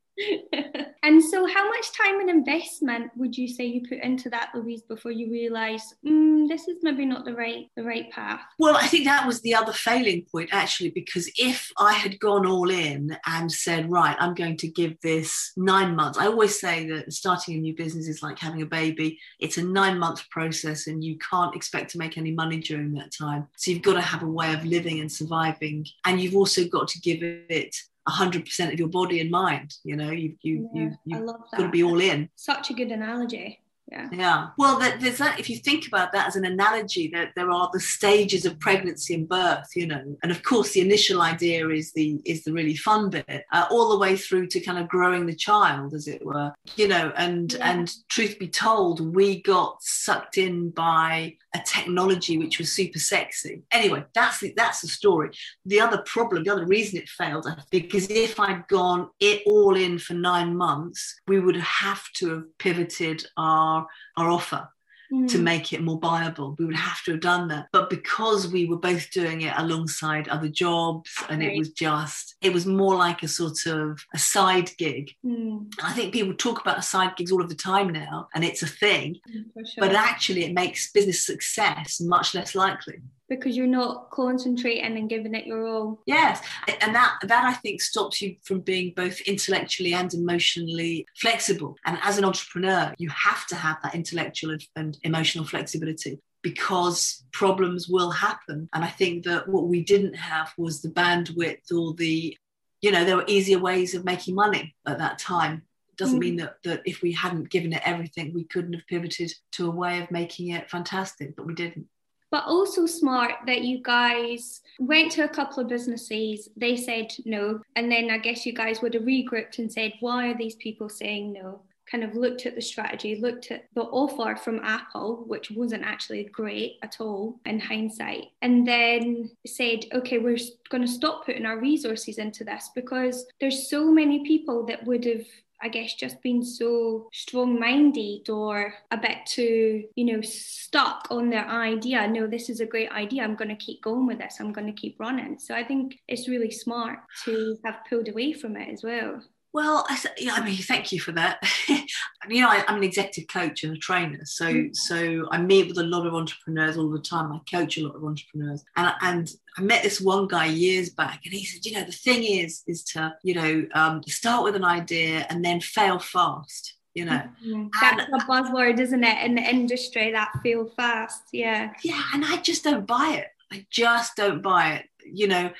and 1.03 1.23
so, 1.23 1.45
how 1.45 1.67
much 1.69 1.91
time 1.91 2.14
investment 2.35 3.11
would 3.15 3.37
you 3.37 3.47
say 3.47 3.65
you 3.65 3.81
put 3.87 3.99
into 3.99 4.29
that, 4.29 4.51
Louise, 4.53 4.81
before 4.81 5.11
you 5.11 5.31
realised 5.31 5.95
mm, 6.05 6.47
this 6.47 6.67
is 6.67 6.77
maybe 6.83 7.05
not 7.05 7.25
the 7.25 7.33
right 7.33 7.69
the 7.75 7.83
right 7.83 8.11
path? 8.11 8.41
Well, 8.59 8.75
I 8.75 8.87
think 8.87 9.05
that 9.05 9.25
was 9.25 9.41
the 9.41 9.55
other 9.55 9.73
failing 9.73 10.25
point, 10.31 10.49
actually, 10.51 10.91
because 10.91 11.29
if 11.37 11.71
I 11.77 11.93
had 11.93 12.19
gone 12.19 12.45
all 12.45 12.69
in 12.69 13.17
and 13.25 13.51
said, 13.51 13.89
right, 13.89 14.15
I'm 14.19 14.33
going 14.33 14.57
to 14.57 14.67
give 14.67 14.99
this 15.01 15.51
nine 15.57 15.95
months, 15.95 16.17
I 16.17 16.27
always 16.27 16.59
say 16.59 16.87
that 16.89 17.11
starting 17.13 17.55
a 17.55 17.59
new 17.59 17.75
business 17.75 18.07
is 18.07 18.21
like 18.21 18.39
having 18.39 18.61
a 18.61 18.65
baby. 18.65 19.19
It's 19.39 19.57
a 19.57 19.63
nine 19.63 19.97
month 19.97 20.29
process, 20.29 20.87
and 20.87 21.03
you 21.03 21.17
can't 21.17 21.55
expect 21.55 21.91
to 21.91 21.97
make 21.97 22.17
any 22.17 22.31
money 22.31 22.59
during 22.59 22.93
that 22.93 23.11
time. 23.11 23.47
So 23.57 23.71
you've 23.71 23.81
got 23.81 23.93
to 23.93 24.01
have 24.01 24.23
a 24.23 24.27
way 24.27 24.53
of 24.53 24.65
living 24.65 24.99
and 24.99 25.11
surviving. 25.11 25.85
And 26.05 26.19
you've 26.19 26.35
also 26.35 26.67
got 26.67 26.87
to 26.89 26.99
give 26.99 27.19
it 27.21 27.75
100% 28.07 28.73
of 28.73 28.79
your 28.79 28.87
body 28.87 29.19
and 29.19 29.31
mind. 29.31 29.75
You 29.83 29.95
know, 29.95 30.11
you 30.11 30.35
you, 30.41 30.69
yeah, 30.73 30.81
you 30.83 30.97
you've 31.05 31.25
got 31.25 31.57
to 31.57 31.69
be 31.69 31.83
all 31.83 31.99
in. 31.99 32.29
Such 32.35 32.69
a 32.69 32.73
good 32.73 32.91
analogy. 32.91 33.61
Yeah. 33.91 34.09
Yeah. 34.11 34.47
Well, 34.57 34.79
that, 34.79 34.99
there's 34.99 35.19
that. 35.19 35.39
If 35.39 35.47
you 35.47 35.57
think 35.57 35.87
about 35.87 36.11
that 36.13 36.27
as 36.27 36.35
an 36.35 36.45
analogy, 36.45 37.07
that 37.13 37.33
there 37.35 37.51
are 37.51 37.69
the 37.71 37.79
stages 37.79 38.43
of 38.43 38.59
pregnancy 38.59 39.13
and 39.13 39.29
birth, 39.29 39.69
you 39.75 39.85
know, 39.85 40.17
and 40.23 40.31
of 40.31 40.41
course 40.41 40.71
the 40.71 40.81
initial 40.81 41.21
idea 41.21 41.69
is 41.69 41.93
the 41.93 42.19
is 42.25 42.43
the 42.43 42.51
really 42.51 42.75
fun 42.75 43.11
bit, 43.11 43.45
uh, 43.51 43.67
all 43.69 43.89
the 43.89 43.99
way 43.99 44.17
through 44.17 44.47
to 44.47 44.59
kind 44.59 44.79
of 44.79 44.87
growing 44.87 45.27
the 45.27 45.35
child, 45.35 45.93
as 45.93 46.07
it 46.07 46.25
were, 46.25 46.51
you 46.75 46.87
know. 46.87 47.13
And 47.15 47.53
Yeah. 47.53 47.71
and 47.71 47.93
truth 48.09 48.39
be 48.39 48.47
told, 48.47 49.15
we 49.15 49.41
got 49.43 49.77
sucked 49.81 50.39
in 50.39 50.71
by 50.71 51.37
a 51.53 51.59
technology 51.65 52.37
which 52.39 52.57
was 52.57 52.71
super 52.71 52.99
sexy. 52.99 53.61
Anyway, 53.71 54.03
that's 54.15 54.39
the 54.39 54.51
that's 54.57 54.81
the 54.81 54.87
story. 54.87 55.29
The 55.65 55.79
other 55.79 55.99
problem, 56.07 56.43
the 56.43 56.51
other 56.51 56.65
reason 56.65 56.97
it 56.99 57.07
failed, 57.07 57.45
I 57.47 57.53
think, 57.69 57.83
because 57.83 58.09
if 58.09 58.39
I'd 58.39 58.67
gone 58.67 59.09
it 59.19 59.43
all 59.45 59.75
in 59.75 59.99
for 59.99 60.15
nine 60.15 60.57
months, 60.57 61.19
we 61.27 61.39
would 61.39 61.57
have 61.57 62.03
to 62.15 62.29
have 62.31 62.57
pivoted 62.57 63.23
our 63.37 63.74
our 64.17 64.29
offer 64.29 64.69
to 65.11 65.37
Mm. 65.37 65.43
make 65.43 65.71
it 65.71 65.83
more 65.83 65.99
viable. 65.99 66.55
We 66.57 66.65
would 66.65 66.75
have 66.89 67.03
to 67.03 67.11
have 67.11 67.19
done 67.21 67.47
that. 67.49 67.67
But 67.71 67.91
because 67.91 68.47
we 68.47 68.65
were 68.65 68.79
both 68.89 69.05
doing 69.11 69.41
it 69.47 69.53
alongside 69.55 70.27
other 70.27 70.47
jobs 70.49 71.11
and 71.29 71.41
Right. 71.41 71.51
it 71.53 71.59
was 71.59 71.69
just, 71.69 72.35
it 72.41 72.51
was 72.51 72.65
more 72.65 72.95
like 72.95 73.21
a 73.21 73.27
sort 73.27 73.59
of 73.67 74.03
a 74.15 74.17
side 74.17 74.71
gig. 74.79 75.05
Mm, 75.23 75.71
I 75.89 75.93
think 75.93 76.11
people 76.11 76.33
talk 76.33 76.59
about 76.59 76.83
side 76.83 77.15
gigs 77.17 77.31
all 77.31 77.43
of 77.43 77.49
the 77.49 77.63
time 77.71 77.89
now, 77.89 78.29
and 78.33 78.43
it's 78.43 78.63
a 78.63 78.67
thing, 78.83 79.09
sure. 79.31 79.63
but 79.77 79.93
actually 79.93 80.43
it 80.43 80.53
makes 80.55 80.91
business 80.91 81.23
success 81.23 82.01
much 82.01 82.33
less 82.33 82.55
likely. 82.55 82.97
Because 83.27 83.57
you're 83.57 83.67
not 83.67 84.11
concentrating 84.11 84.97
and 84.97 85.09
giving 85.09 85.33
it 85.35 85.45
your 85.47 85.67
all. 85.67 86.01
Yes, 86.05 86.41
and 86.81 86.93
that 86.93 87.15
that 87.23 87.45
I 87.45 87.53
think 87.53 87.81
stops 87.81 88.21
you 88.21 88.35
from 88.43 88.59
being 88.61 88.93
both 88.95 89.19
intellectually 89.21 89.93
and 89.93 90.13
emotionally 90.13 91.05
flexible. 91.17 91.75
And 91.85 91.97
as 92.03 92.17
an 92.17 92.25
entrepreneur, 92.25 92.93
you 92.97 93.09
have 93.09 93.47
to 93.47 93.55
have 93.55 93.77
that 93.83 93.95
intellectual 93.95 94.55
and, 94.75 94.97
emotional 95.03 95.45
flexibility 95.45 96.19
because 96.41 97.23
problems 97.31 97.87
will 97.89 98.11
happen. 98.11 98.69
And 98.73 98.83
I 98.83 98.89
think 98.89 99.25
that 99.25 99.47
what 99.47 99.65
we 99.67 99.83
didn't 99.83 100.13
have 100.15 100.53
was 100.57 100.81
the 100.81 100.89
bandwidth 100.89 101.71
or 101.75 101.95
the, 101.95 102.37
you 102.81 102.91
know, 102.91 103.03
there 103.03 103.17
were 103.17 103.25
easier 103.27 103.57
ways 103.57 103.95
of 103.95 104.05
making 104.05 104.35
money 104.35 104.75
at 104.85 104.99
that 104.99 105.17
time. 105.17 105.63
Doesn't 105.97 106.17
Mm. 106.19 106.21
mean 106.21 106.35
that, 106.35 106.57
that 106.63 106.81
if 106.85 107.01
we 107.01 107.13
hadn't 107.13 107.49
given 107.49 107.73
it 107.73 107.81
everything, 107.83 108.31
we 108.33 108.43
couldn't 108.43 108.73
have 108.73 108.85
pivoted 108.85 109.33
to 109.53 109.65
a 109.65 109.71
way 109.71 110.01
of 110.01 110.11
making 110.11 110.49
it 110.49 110.69
fantastic, 110.69 111.35
but 111.35 111.47
we 111.47 111.55
didn't. 111.55 111.87
But 112.35 112.47
also 112.47 112.85
smart 112.85 113.35
that 113.47 113.61
you 113.61 113.79
guys 113.81 114.59
went 114.77 115.09
to 115.13 115.23
a 115.23 115.29
couple 115.29 115.63
of 115.63 115.69
businesses, 115.69 116.49
they 116.57 116.75
said 116.75 117.13
no. 117.23 117.61
And 117.77 117.89
then 117.89 118.09
I 118.11 118.17
guess 118.17 118.45
you 118.45 118.51
guys 118.51 118.81
would 118.81 118.93
have 118.93 119.03
regrouped 119.03 119.59
and 119.59 119.71
said, 119.71 119.93
why 120.01 120.27
are 120.27 120.37
these 120.37 120.55
people 120.55 120.89
saying 120.89 121.31
no? 121.31 121.61
Kind 121.89 122.03
of 122.03 122.13
looked 122.13 122.45
at 122.45 122.55
the 122.55 122.61
strategy, 122.61 123.15
looked 123.15 123.51
at 123.51 123.69
the 123.73 123.83
offer 123.83 124.35
from 124.35 124.59
Apple, 124.65 125.23
which 125.27 125.49
wasn't 125.49 125.85
actually 125.85 126.25
great 126.25 126.73
at 126.83 126.97
all 126.99 127.39
in 127.45 127.57
hindsight, 127.57 128.25
and 128.41 128.67
then 128.67 129.31
said, 129.47 129.85
okay, 129.93 130.17
we're 130.17 130.37
going 130.67 130.85
to 130.85 130.91
stop 130.91 131.25
putting 131.25 131.45
our 131.45 131.61
resources 131.61 132.17
into 132.17 132.43
this 132.43 132.69
because 132.75 133.27
there's 133.39 133.69
so 133.69 133.89
many 133.89 134.25
people 134.25 134.65
that 134.65 134.85
would 134.85 135.05
have 135.05 135.25
I 135.65 135.67
guess, 135.67 135.95
just 135.95 136.21
being 136.21 136.43
so 136.43 137.09
strong 137.11 137.59
minded 137.59 138.29
or 138.29 138.75
a 138.91 138.97
bit 138.97 139.25
too, 139.25 139.85
you 139.95 140.05
know, 140.05 140.21
stuck 140.21 141.07
on 141.09 141.31
their 141.31 141.47
idea. 141.47 142.07
No, 142.07 142.27
this 142.27 142.51
is 142.51 142.59
a 142.59 142.67
great 142.67 142.91
idea. 142.91 143.23
I'm 143.23 143.35
going 143.35 143.49
to 143.49 143.55
keep 143.55 143.81
going 143.81 144.05
with 144.05 144.19
this. 144.19 144.37
I'm 144.39 144.53
going 144.53 144.67
to 144.67 144.79
keep 144.79 144.99
running. 144.99 145.39
So 145.39 145.55
I 145.55 145.63
think 145.63 145.97
it's 146.07 146.27
really 146.27 146.51
smart 146.51 146.99
to 147.23 147.57
have 147.65 147.79
pulled 147.89 148.09
away 148.09 148.33
from 148.33 148.55
it 148.57 148.71
as 148.71 148.83
well. 148.83 149.23
Well, 149.53 149.87
I, 149.89 149.97
yeah, 150.19 150.33
I 150.33 150.45
mean, 150.45 150.57
thank 150.57 150.91
you 150.91 150.99
for 150.99 151.13
that. 151.13 151.39
you 152.29 152.41
know, 152.41 152.49
I, 152.49 152.63
am 152.67 152.77
an 152.77 152.83
executive 152.83 153.27
coach 153.27 153.63
and 153.63 153.75
a 153.75 153.79
trainer, 153.79 154.23
so 154.25 154.45
mm. 154.45 154.75
so 154.75 155.27
I 155.31 155.37
meet 155.37 155.67
with 155.67 155.77
a 155.77 155.83
lot 155.83 156.05
of 156.05 156.13
entrepreneurs 156.13 156.77
all 156.77 156.89
the 156.89 156.99
time. 156.99 157.31
I 157.31 157.39
coach 157.49 157.77
a 157.77 157.83
lot 157.85 157.95
of 157.95 158.03
entrepreneurs, 158.03 158.63
and 158.75 158.93
and 159.01 159.31
I 159.57 159.61
met 159.61 159.83
this 159.83 160.01
one 160.01 160.27
guy 160.27 160.45
years 160.45 160.89
back, 160.89 161.21
and 161.25 161.33
he 161.33 161.45
said, 161.45 161.65
you 161.65 161.73
know, 161.73 161.83
the 161.83 161.91
thing 161.91 162.23
is, 162.23 162.63
is 162.67 162.83
to 162.93 163.15
you 163.23 163.35
know 163.35 163.67
um, 163.73 164.03
start 164.03 164.43
with 164.43 164.55
an 164.55 164.65
idea 164.65 165.25
and 165.29 165.43
then 165.43 165.61
fail 165.61 165.99
fast. 165.99 166.73
You 166.93 167.05
know, 167.05 167.21
mm-hmm. 167.45 167.67
that's 167.81 168.05
and, 168.05 168.21
a 168.21 168.25
buzzword, 168.25 168.79
isn't 168.79 169.03
it, 169.03 169.25
in 169.25 169.35
the 169.35 169.41
industry? 169.41 170.11
That 170.11 170.31
fail 170.41 170.65
fast, 170.65 171.23
yeah. 171.33 171.73
Yeah, 171.83 172.01
and 172.13 172.23
I 172.23 172.37
just 172.37 172.63
don't 172.63 172.87
buy 172.87 173.21
it. 173.21 173.27
I 173.51 173.65
just 173.69 174.15
don't 174.15 174.41
buy 174.41 174.75
it. 174.75 174.85
You 175.05 175.27
know, 175.27 175.51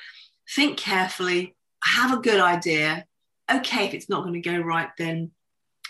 think 0.54 0.78
carefully, 0.78 1.54
have 1.84 2.18
a 2.18 2.22
good 2.22 2.40
idea 2.40 3.04
okay 3.50 3.86
if 3.86 3.94
it's 3.94 4.08
not 4.08 4.22
going 4.22 4.34
to 4.34 4.40
go 4.40 4.58
right 4.58 4.90
then 4.98 5.30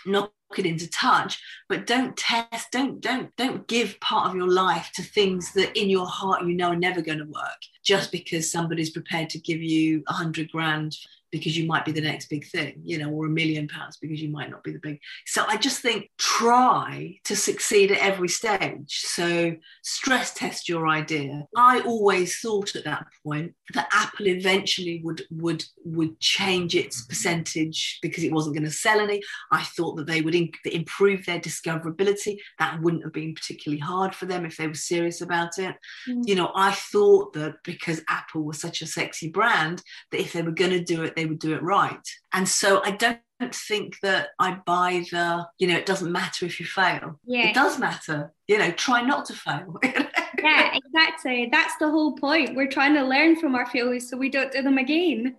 knock 0.05 0.31
it 0.57 0.65
into 0.65 0.89
touch 0.89 1.41
but 1.67 1.85
don't 1.85 2.15
test 2.15 2.71
don't 2.71 3.01
don't 3.01 3.35
don't 3.35 3.67
give 3.67 3.99
part 3.99 4.29
of 4.29 4.35
your 4.35 4.49
life 4.49 4.89
to 4.95 5.03
things 5.03 5.51
that 5.53 5.77
in 5.79 5.89
your 5.89 6.07
heart 6.07 6.43
you 6.43 6.53
know 6.53 6.69
are 6.69 6.75
never 6.75 7.01
going 7.01 7.17
to 7.17 7.25
work 7.25 7.61
just 7.83 8.11
because 8.11 8.51
somebody's 8.51 8.89
prepared 8.89 9.29
to 9.29 9.39
give 9.39 9.61
you 9.61 10.03
a 10.07 10.13
hundred 10.13 10.49
grand 10.51 10.95
because 11.31 11.57
you 11.57 11.65
might 11.65 11.85
be 11.85 11.91
the 11.91 12.01
next 12.01 12.29
big 12.29 12.47
thing, 12.47 12.81
you 12.83 12.97
know, 12.97 13.09
or 13.09 13.25
a 13.25 13.29
million 13.29 13.67
pounds 13.67 13.97
because 13.97 14.21
you 14.21 14.29
might 14.29 14.49
not 14.49 14.63
be 14.63 14.71
the 14.71 14.79
big. 14.79 14.99
So 15.25 15.43
I 15.47 15.57
just 15.57 15.81
think 15.81 16.09
try 16.17 17.17
to 17.25 17.35
succeed 17.35 17.91
at 17.91 17.99
every 17.99 18.29
stage. 18.29 19.01
So 19.05 19.55
stress 19.83 20.33
test 20.33 20.69
your 20.69 20.87
idea. 20.87 21.47
I 21.55 21.81
always 21.81 22.39
thought 22.39 22.75
at 22.75 22.85
that 22.85 23.05
point 23.25 23.53
that 23.73 23.89
Apple 23.91 24.27
eventually 24.27 25.01
would 25.03 25.23
would 25.31 25.63
would 25.83 26.19
change 26.19 26.75
its 26.75 27.05
percentage 27.05 27.99
because 28.01 28.23
it 28.23 28.31
wasn't 28.31 28.55
going 28.55 28.65
to 28.65 28.71
sell 28.71 28.99
any. 28.99 29.21
I 29.51 29.63
thought 29.63 29.95
that 29.97 30.07
they 30.07 30.21
would 30.21 30.35
in- 30.35 30.51
improve 30.65 31.25
their 31.25 31.39
discoverability. 31.39 32.37
That 32.59 32.81
wouldn't 32.81 33.03
have 33.03 33.13
been 33.13 33.35
particularly 33.35 33.79
hard 33.79 34.15
for 34.15 34.25
them 34.25 34.45
if 34.45 34.57
they 34.57 34.67
were 34.67 34.73
serious 34.73 35.21
about 35.21 35.57
it. 35.57 35.75
Mm. 36.07 36.27
You 36.27 36.35
know, 36.35 36.51
I 36.55 36.71
thought 36.71 37.33
that 37.33 37.55
because 37.63 38.01
Apple 38.07 38.43
was 38.43 38.59
such 38.59 38.81
a 38.81 38.87
sexy 38.87 39.29
brand 39.29 39.81
that 40.11 40.21
if 40.21 40.33
they 40.33 40.41
were 40.41 40.51
going 40.51 40.71
to 40.71 40.83
do 40.83 41.03
it 41.03 41.16
they 41.17 41.25
would 41.25 41.39
do 41.39 41.55
it 41.55 41.63
right. 41.63 42.07
And 42.31 42.47
so 42.47 42.81
I 42.83 42.91
don't 42.91 43.19
think 43.51 43.99
that 44.03 44.29
I 44.39 44.59
buy 44.65 45.03
the, 45.11 45.47
you 45.57 45.67
know, 45.67 45.75
it 45.75 45.87
doesn't 45.87 46.11
matter 46.11 46.45
if 46.45 46.59
you 46.59 46.65
fail. 46.65 47.19
Yeah. 47.25 47.49
It 47.49 47.55
does 47.55 47.79
matter. 47.79 48.31
You 48.47 48.59
know, 48.59 48.71
try 48.71 49.01
not 49.01 49.25
to 49.25 49.33
fail. 49.33 49.77
yeah, 49.83 50.75
exactly. 50.75 51.49
That's 51.51 51.75
the 51.77 51.89
whole 51.89 52.13
point. 52.13 52.55
We're 52.55 52.69
trying 52.69 52.93
to 52.93 53.03
learn 53.03 53.35
from 53.35 53.55
our 53.55 53.65
failures 53.65 54.07
so 54.07 54.15
we 54.15 54.29
don't 54.29 54.51
do 54.51 54.61
them 54.61 54.77
again. 54.77 55.35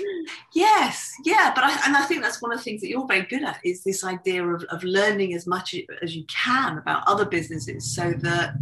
yes, 0.54 1.12
yeah. 1.26 1.52
But 1.54 1.64
I, 1.64 1.78
and 1.86 1.94
I 1.94 2.04
think 2.06 2.22
that's 2.22 2.40
one 2.40 2.52
of 2.52 2.58
the 2.58 2.64
things 2.64 2.80
that 2.80 2.88
you're 2.88 3.06
very 3.06 3.26
good 3.26 3.44
at 3.44 3.60
is 3.62 3.84
this 3.84 4.04
idea 4.04 4.46
of, 4.46 4.64
of 4.64 4.82
learning 4.82 5.34
as 5.34 5.46
much 5.46 5.74
as 6.02 6.16
you 6.16 6.24
can 6.24 6.78
about 6.78 7.06
other 7.06 7.26
businesses 7.26 7.94
so 7.94 8.14
that, 8.20 8.54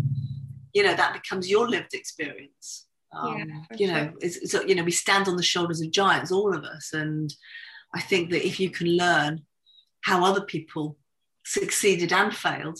you 0.75 0.83
know, 0.83 0.97
that 0.97 1.13
becomes 1.13 1.49
your 1.49 1.69
lived 1.69 1.95
experience. 1.95 2.86
Um, 3.17 3.65
yeah, 3.71 3.77
you 3.77 3.87
know, 3.87 4.13
it's, 4.21 4.37
it's, 4.37 4.55
you 4.69 4.75
know, 4.75 4.85
we 4.85 4.91
stand 4.91 5.29
on 5.29 5.37
the 5.37 5.43
shoulders 5.43 5.81
of 5.81 5.91
giants, 5.91 6.31
all 6.31 6.55
of 6.55 6.65
us, 6.65 6.93
and 6.93 7.33
I 7.95 8.01
think 8.01 8.31
that 8.31 8.47
if 8.47 8.61
you 8.61 8.71
can 8.71 8.89
learn 8.97 9.43
how 10.03 10.25
other 10.25 10.43
people 10.43 10.97
succeeded 11.45 12.13
and 12.13 12.35
failed, 12.35 12.79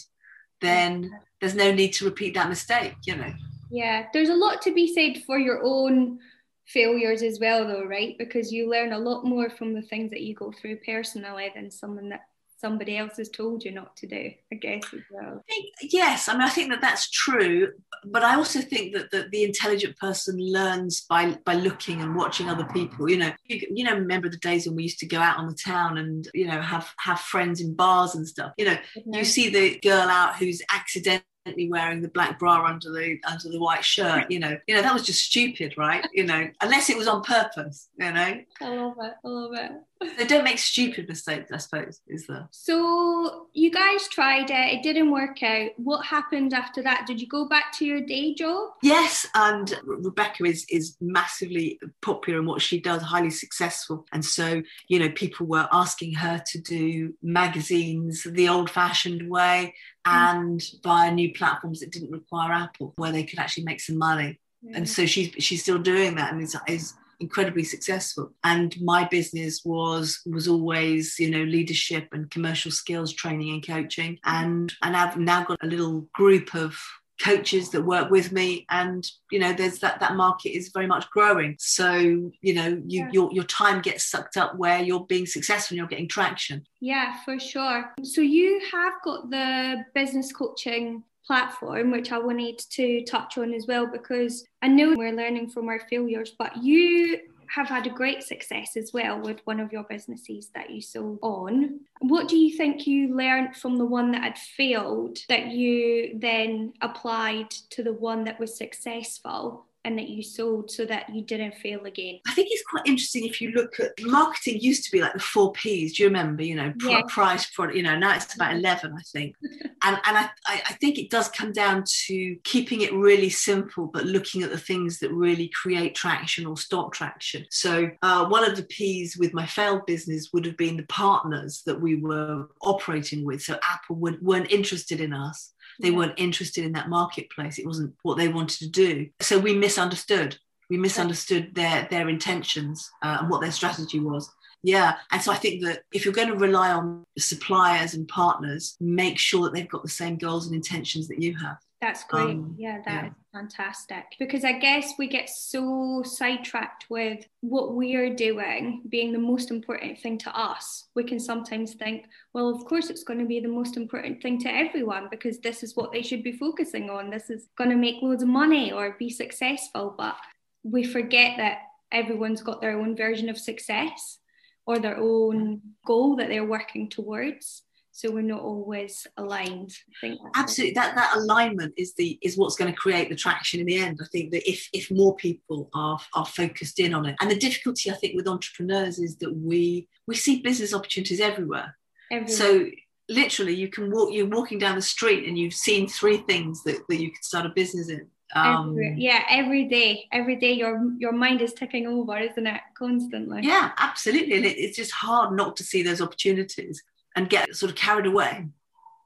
then 0.61 1.11
there's 1.41 1.55
no 1.55 1.73
need 1.73 1.93
to 1.95 2.05
repeat 2.05 2.35
that 2.35 2.49
mistake. 2.49 2.95
You 3.07 3.17
know. 3.17 3.33
Yeah, 3.71 4.07
there's 4.13 4.29
a 4.29 4.35
lot 4.35 4.63
to 4.63 4.75
be 4.75 4.93
said 4.93 5.25
for 5.25 5.39
your 5.39 5.61
own 5.63 6.19
failures 6.67 7.23
as 7.23 7.39
well, 7.41 7.67
though, 7.67 7.85
right? 7.85 8.17
Because 8.19 8.53
you 8.53 8.71
learn 8.71 8.93
a 8.93 8.99
lot 8.99 9.25
more 9.25 9.51
from 9.51 9.73
the 9.73 9.83
things 9.83 10.11
that 10.11 10.23
you 10.23 10.35
go 10.35 10.53
through 10.53 10.79
personally 10.85 11.51
than 11.55 11.71
someone 11.71 12.09
that 12.11 12.23
somebody 12.59 12.97
else 12.97 13.17
has 13.19 13.29
told 13.29 13.65
you 13.65 13.71
not 13.71 13.97
to 13.97 14.07
do, 14.07 14.31
I 14.53 14.57
guess, 14.57 14.83
as 14.93 15.01
well. 15.11 15.45
I 15.49 15.53
think, 15.53 15.93
yes, 15.93 16.29
I 16.29 16.33
mean, 16.33 16.43
I 16.43 16.49
think 16.49 16.71
that 16.71 16.81
that's 16.81 17.11
true, 17.11 17.73
but 18.05 18.23
I 18.23 18.37
also 18.37 18.61
think 18.61 18.95
that, 18.95 19.11
that 19.11 19.31
the 19.31 19.45
intelligent 19.45 19.97
person 19.99 20.37
learns 20.39 21.03
by 21.03 21.37
by 21.45 21.55
looking 21.55 22.01
and 22.01 22.17
watching 22.17 22.49
other 22.49 22.67
people. 22.73 23.11
You 23.11 23.19
know, 23.19 23.33
you, 23.45 23.67
you 23.71 23.85
know, 23.85 23.95
remember 23.95 24.29
the 24.29 24.39
days 24.39 24.67
when 24.67 24.77
we 24.77 24.85
used 24.85 25.01
to 25.01 25.07
go 25.07 25.19
out 25.19 25.39
on 25.39 25.47
the 25.47 25.55
town 25.55 25.99
and 25.99 26.29
you 26.35 26.47
know 26.47 26.61
have 26.61 26.93
have 26.99 27.21
friends 27.21 27.61
in 27.61 27.75
bars 27.75 28.15
and 28.15 28.27
stuff. 28.27 28.53
You 28.57 28.67
know, 28.67 28.79
you 28.95 29.03
mm-hmm. 29.03 29.23
see 29.25 29.51
the 29.51 29.79
girl 29.81 30.09
out 30.09 30.37
who's 30.37 30.63
accidentally 30.73 31.25
wearing 31.69 32.03
the 32.03 32.09
black 32.09 32.39
bra 32.39 32.65
under 32.65 32.91
the 32.91 33.19
under 33.25 33.49
the 33.49 33.61
white 33.61 33.85
shirt 33.85 34.31
you 34.31 34.39
know. 34.39 34.57
You 34.67 34.75
know 34.75 34.83
that 34.83 34.95
was 34.95 35.03
just 35.05 35.25
stupid 35.25 35.75
right? 35.77 36.07
You 36.13 36.25
know 36.25 36.49
unless 36.61 36.91
it 36.91 36.97
was 36.97 37.09
on 37.09 37.23
purpose 37.23 37.89
you 37.99 38.13
know? 38.13 38.41
I 38.61 38.69
love 38.69 38.97
it 39.01 39.13
i 39.25 39.29
love 39.29 39.53
it. 39.55 39.73
They 40.19 40.27
don't 40.27 40.45
make 40.45 40.59
stupid 40.59 41.09
mistakes 41.09 41.51
i 41.53 41.57
suppose 41.57 42.01
is 42.07 42.27
there 42.27 42.49
so 42.51 43.47
you 43.53 43.71
guys 43.71 44.09
tried 44.09 44.51
it 44.51 44.75
it 44.75 44.83
didn't 44.83 45.11
work 45.11 45.43
out. 45.43 45.71
What 45.77 46.05
happened 46.05 46.53
after 46.53 46.83
that? 46.83 47.07
Did 47.07 47.21
you 47.21 47.27
go 47.29 47.49
back 47.49 47.73
to 47.75 47.85
your 47.85 48.01
day 48.01 48.35
job? 48.35 48.71
Yes 48.83 49.27
and 49.35 49.75
rebecca 49.85 50.45
is 50.45 50.67
is 50.71 50.97
massively 51.01 51.79
popular 52.03 52.41
in 52.41 52.47
what 52.47 52.63
she 52.63 52.81
does 52.81 53.03
highly 53.03 53.31
successful. 53.31 54.07
And 54.13 54.25
so 54.25 54.63
you 54.89 54.99
know 54.99 55.11
people 55.11 55.47
were 55.47 55.69
asking 55.73 56.15
her 56.15 56.43
to 56.47 56.61
do 56.61 57.15
magazines 57.23 58.27
the 58.29 58.49
old 58.49 58.71
fashioned 58.71 59.29
way. 59.31 59.75
Mm. 60.07 60.13
and 60.13 60.63
via 60.83 61.11
new 61.11 61.33
platforms 61.33 61.81
that 61.81 61.91
didn't 61.91 62.13
require 62.13 62.53
apple 62.53 62.93
where 62.97 63.13
they 63.13 63.25
could 63.25 63.39
actually 63.39 63.65
make 63.65 63.81
some 63.81 63.99
money. 63.99 64.39
Yeah. 64.63 64.79
and 64.79 64.89
so 64.89 65.05
she's 65.07 65.33
she's 65.39 65.63
still 65.63 65.79
doing 65.79 66.15
that 66.17 66.33
and 66.33 66.43
is, 66.43 66.57
is 66.69 66.95
incredibly 67.21 67.65
successful. 67.65 68.33
And 68.45 68.75
my 68.81 69.07
business 69.09 69.63
was 69.65 70.21
was 70.27 70.49
always 70.49 71.19
you 71.19 71.31
know 71.31 71.43
leadership 71.43 72.09
and 72.13 72.31
commercial 72.31 72.71
skills 72.71 73.13
training 73.13 73.51
and 73.53 73.67
coaching. 73.67 74.15
Mm. 74.15 74.19
And 74.25 74.73
and 74.83 74.97
I've 74.97 75.17
now 75.17 75.45
got 75.45 75.63
a 75.63 75.67
little 75.67 76.09
group 76.15 76.55
of 76.55 76.79
coaches 77.23 77.71
that 77.71 77.83
work 77.83 78.11
with 78.11 78.31
me 78.31 78.67
and 78.71 79.11
you 79.31 79.39
know 79.39 79.53
there's 79.53 79.79
that 79.79 80.01
that 80.01 80.17
market 80.17 80.51
is 80.51 80.71
very 80.73 80.87
much 80.87 81.09
growing. 81.11 81.57
So 81.59 81.97
you 81.97 82.55
know 82.55 82.83
you 82.87 83.01
yeah. 83.01 83.11
your, 83.13 83.33
your 83.33 83.45
time 83.45 83.81
gets 83.81 84.05
sucked 84.05 84.37
up 84.37 84.57
where 84.57 84.81
you're 84.81 85.07
being 85.07 85.27
successful 85.27 85.75
and 85.75 85.79
you're 85.79 85.89
getting 85.89 86.09
traction. 86.09 86.67
Yeah 86.81 87.21
for 87.25 87.39
sure. 87.39 87.93
So 88.03 88.21
you 88.21 88.61
have 88.73 88.95
got 89.05 89.31
the 89.31 89.85
business 89.95 90.33
coaching 90.33 91.03
platform, 91.27 91.91
which 91.91 92.13
I 92.13 92.19
wanted 92.19 92.59
to 92.71 93.03
touch 93.05 93.37
on 93.37 93.53
as 93.53 93.67
well, 93.67 93.87
because 93.87 94.45
I 94.63 94.69
know 94.69 94.95
we're 94.97 95.13
learning 95.13 95.51
from 95.51 95.69
our 95.69 95.81
failures, 95.91 96.33
but 96.39 96.57
you 96.57 97.21
have 97.49 97.69
had 97.69 97.87
a 97.87 97.91
great 97.91 98.23
success 98.23 98.77
as 98.77 98.93
well 98.93 99.21
with 99.21 99.41
one 99.45 99.61
of 99.61 99.73
your 99.73 99.85
businesses 99.85 100.51
that 100.55 100.71
you 100.71 100.81
sold 100.81 101.19
on. 101.23 101.81
What 102.01 102.29
do 102.29 102.37
you 102.37 102.57
think 102.57 102.87
you 102.87 103.15
learned 103.15 103.57
from 103.57 103.77
the 103.77 103.87
one 103.87 104.13
that 104.13 104.23
had 104.23 104.39
failed 104.39 105.19
that 105.29 105.49
you 105.49 106.19
then 106.19 106.75
applied 106.81 107.51
to 107.71 107.83
the 107.83 107.93
one 107.93 108.25
that 108.25 108.39
was 108.41 108.57
successful? 108.57 109.67
and 109.87 109.97
that 109.97 110.09
you 110.09 110.21
sold 110.21 110.69
so 110.69 110.85
that 110.85 111.09
you 111.15 111.23
didn't 111.23 111.55
fail 111.55 111.85
again? 111.85 112.19
I 112.27 112.35
think 112.35 112.49
it's 112.51 112.65
quite 112.69 112.85
interesting 112.87 113.25
if 113.25 113.41
you 113.41 113.53
look 113.53 113.79
at 113.79 113.93
marketing 114.01 114.61
used 114.61 114.83
to 114.85 114.91
be 114.91 115.01
like 115.01 115.13
the 115.13 115.21
four 115.21 115.53
P's. 115.53 115.97
Do 115.97 116.03
you 116.03 116.09
remember? 116.09 116.43
You 116.43 116.57
know, 116.57 116.75
yeah. 116.85 117.03
price, 117.07 117.47
product, 117.47 117.77
you 117.77 117.85
know, 117.85 117.97
now 117.97 118.17
it's 118.17 118.35
about 118.35 118.57
11, 118.57 118.93
I 118.99 119.03
think. 119.03 119.37
and 119.83 119.97
and 120.05 120.17
I, 120.17 120.31
I 120.47 120.73
think 120.75 120.99
it 120.99 121.11
does 121.11 121.29
come 121.29 121.53
down 121.53 121.85
to 122.07 122.37
keeping 122.45 122.81
it 122.81 122.93
really 122.95 123.31
simple, 123.31 123.87
but 123.87 124.07
looking 124.07 124.43
at 124.43 124.51
the 124.51 124.59
things 124.59 124.99
that 125.01 125.13
really 125.13 125.51
create 125.63 125.95
traction 125.95 126.47
or 126.47 126.57
stop 126.57 126.93
traction. 126.93 127.45
So 127.51 127.91
uh, 128.03 128.27
one 128.27 128.45
of 128.45 128.57
the 128.57 128.65
P's 128.65 129.17
with 129.17 129.35
my 129.35 129.47
failed 129.47 129.87
business 129.87 130.31
would 130.33 130.47
have 130.47 130.57
been 130.57 130.77
the 130.77 130.87
partners 130.87 131.63
that 131.67 131.81
we 131.81 131.97
were 131.97 132.49
operating 132.63 133.25
with. 133.25 133.43
So 133.43 133.59
Apple 133.63 133.97
would, 133.97 134.21
weren't 134.23 134.51
interested 134.51 135.01
in 135.01 135.13
us 135.13 135.53
they 135.81 135.91
weren't 135.91 136.15
interested 136.17 136.65
in 136.65 136.73
that 136.73 136.89
marketplace. 136.89 137.59
It 137.59 137.67
wasn't 137.67 137.95
what 138.03 138.17
they 138.17 138.29
wanted 138.29 138.59
to 138.61 138.69
do. 138.69 139.09
So 139.21 139.39
we 139.39 139.55
misunderstood. 139.55 140.39
We 140.69 140.79
misunderstood 140.79 141.55
their 141.55 141.87
their 141.91 142.09
intentions 142.09 142.91
uh, 143.03 143.19
and 143.21 143.31
what 143.31 143.41
their 143.41 143.53
strategy 143.53 144.01
was. 144.01 144.29
Yeah. 144.67 144.97
And 145.13 145.23
so 145.23 145.31
I 145.31 145.37
think 145.37 145.63
that 145.63 145.85
if 145.93 146.05
you're 146.05 146.13
going 146.13 146.27
to 146.27 146.35
rely 146.35 146.73
on 146.73 147.05
suppliers 147.17 147.95
and 147.95 148.09
partners, 148.09 148.77
make 148.81 149.17
sure 149.17 149.45
that 149.45 149.55
they've 149.55 149.69
got 149.69 149.85
the 149.85 149.89
same 149.89 150.19
goals 150.19 150.47
and 150.47 150.57
intentions 150.57 151.07
that 151.07 151.23
you 151.23 151.37
have. 151.37 151.59
That's 151.81 152.03
great. 152.03 152.31
Um, 152.31 152.57
yeah, 152.59 152.79
that 152.85 153.05
yeah. 153.05 153.07
is 153.11 153.15
fantastic. 153.33 154.05
Because 154.19 154.45
I 154.45 154.59
guess 154.59 154.95
we 154.99 155.07
get 155.07 155.29
so 155.29 156.03
sidetracked 156.05 156.87
with 156.91 157.25
what 157.43 157.75
we 157.75 157.95
are 157.95 158.13
doing 158.13 158.83
being 158.89 159.13
the 159.13 159.21
most 159.21 159.53
important 159.53 160.01
thing 160.01 160.19
to 160.19 160.37
us. 160.37 160.89
We 160.97 161.05
can 161.05 161.21
sometimes 161.21 161.75
think, 161.75 162.07
well, 162.33 162.49
of 162.49 162.65
course, 162.65 162.91
it's 162.91 163.05
going 163.05 163.21
to 163.21 163.25
be 163.25 163.39
the 163.39 163.47
most 163.47 163.77
important 163.77 164.21
thing 164.21 164.41
to 164.41 164.53
everyone 164.53 165.07
because 165.13 165.39
this 165.39 165.63
is 165.63 165.77
what 165.77 165.93
they 165.93 166.03
should 166.03 166.25
be 166.25 166.33
focusing 166.33 166.91
on. 166.91 167.09
This 167.09 167.31
is 167.31 167.47
going 167.57 167.71
to 167.71 167.77
make 167.77 168.03
loads 168.03 168.25
of 168.25 168.29
money 168.29 168.73
or 168.73 168.97
be 168.99 169.11
successful. 169.11 169.95
But 169.97 170.17
we 170.65 170.83
forget 170.83 171.37
that 171.37 171.59
everyone's 171.93 172.43
got 172.43 172.61
their 172.61 172.77
own 172.77 172.97
version 172.97 173.29
of 173.29 173.39
success 173.39 174.19
or 174.67 174.79
their 174.79 174.99
own 174.99 175.61
goal 175.87 176.17
that 176.17 176.29
they're 176.29 176.45
working 176.45 176.89
towards. 176.89 177.63
So 177.93 178.11
we're 178.11 178.21
not 178.21 178.43
always 178.43 179.07
aligned. 179.17 179.73
I 179.89 179.95
think 180.03 180.21
absolutely. 180.35 180.75
That 180.75 180.95
that 180.97 181.17
alignment 181.17 181.73
is 181.79 181.95
the 181.95 182.19
is 182.21 182.37
what's 182.37 182.57
going 182.57 182.71
to 182.71 182.79
create 182.79 183.09
the 183.09 183.17
traction 183.17 183.59
in 183.59 183.65
the 183.65 183.79
end. 183.79 184.01
I 184.03 184.07
think 184.13 184.33
that 184.33 184.47
if 184.47 184.69
if 184.75 184.91
more 184.91 185.17
people 185.17 185.71
are 185.73 185.99
are 186.13 186.27
focused 186.27 186.79
in 186.79 186.93
on 186.93 187.07
it. 187.07 187.17
And 187.23 187.31
the 187.31 187.39
difficulty 187.39 187.91
i 187.91 187.95
think 187.95 188.15
with 188.15 188.29
entrepreneurs 188.29 188.99
is 188.99 189.17
that 189.19 189.35
we 189.35 189.89
we 190.07 190.15
see 190.15 190.43
business 190.43 190.75
opportunities 190.75 191.21
everywhere, 191.21 191.75
everywhere. 192.13 192.37
so 192.37 192.67
literally 193.09 193.55
you 193.55 193.69
can 193.69 193.91
walk 193.91 194.13
you're 194.13 194.29
walking 194.29 194.59
down 194.59 194.75
the 194.75 194.83
street 194.83 195.27
and 195.27 195.39
you've 195.39 195.55
seen 195.55 195.89
three 195.89 196.19
things 196.19 196.63
that, 196.65 196.77
that 196.89 197.01
you 197.01 197.11
could 197.11 197.25
start 197.25 197.47
a 197.47 197.51
business 197.51 197.89
in 197.89 198.07
um, 198.35 198.71
every, 198.71 198.95
yeah 198.99 199.23
every 199.31 199.65
day 199.65 200.07
every 200.13 200.37
day 200.37 200.53
your 200.53 200.91
your 200.99 201.13
mind 201.13 201.41
is 201.41 201.53
ticking 201.53 201.87
over 201.87 202.19
isn't 202.19 202.47
it? 202.47 202.61
Constantly. 202.75 203.41
Yeah 203.43 203.73
absolutely. 203.79 204.37
And 204.37 204.45
it, 204.45 204.59
it's 204.59 204.77
just 204.77 204.93
hard 204.93 205.37
not 205.37 205.57
to 205.57 205.65
see 205.65 205.83
those 205.83 206.01
opportunities 206.01 206.83
and 207.15 207.31
get 207.31 207.55
sort 207.55 207.71
of 207.71 207.77
carried 207.77 208.07
away. 208.07 208.47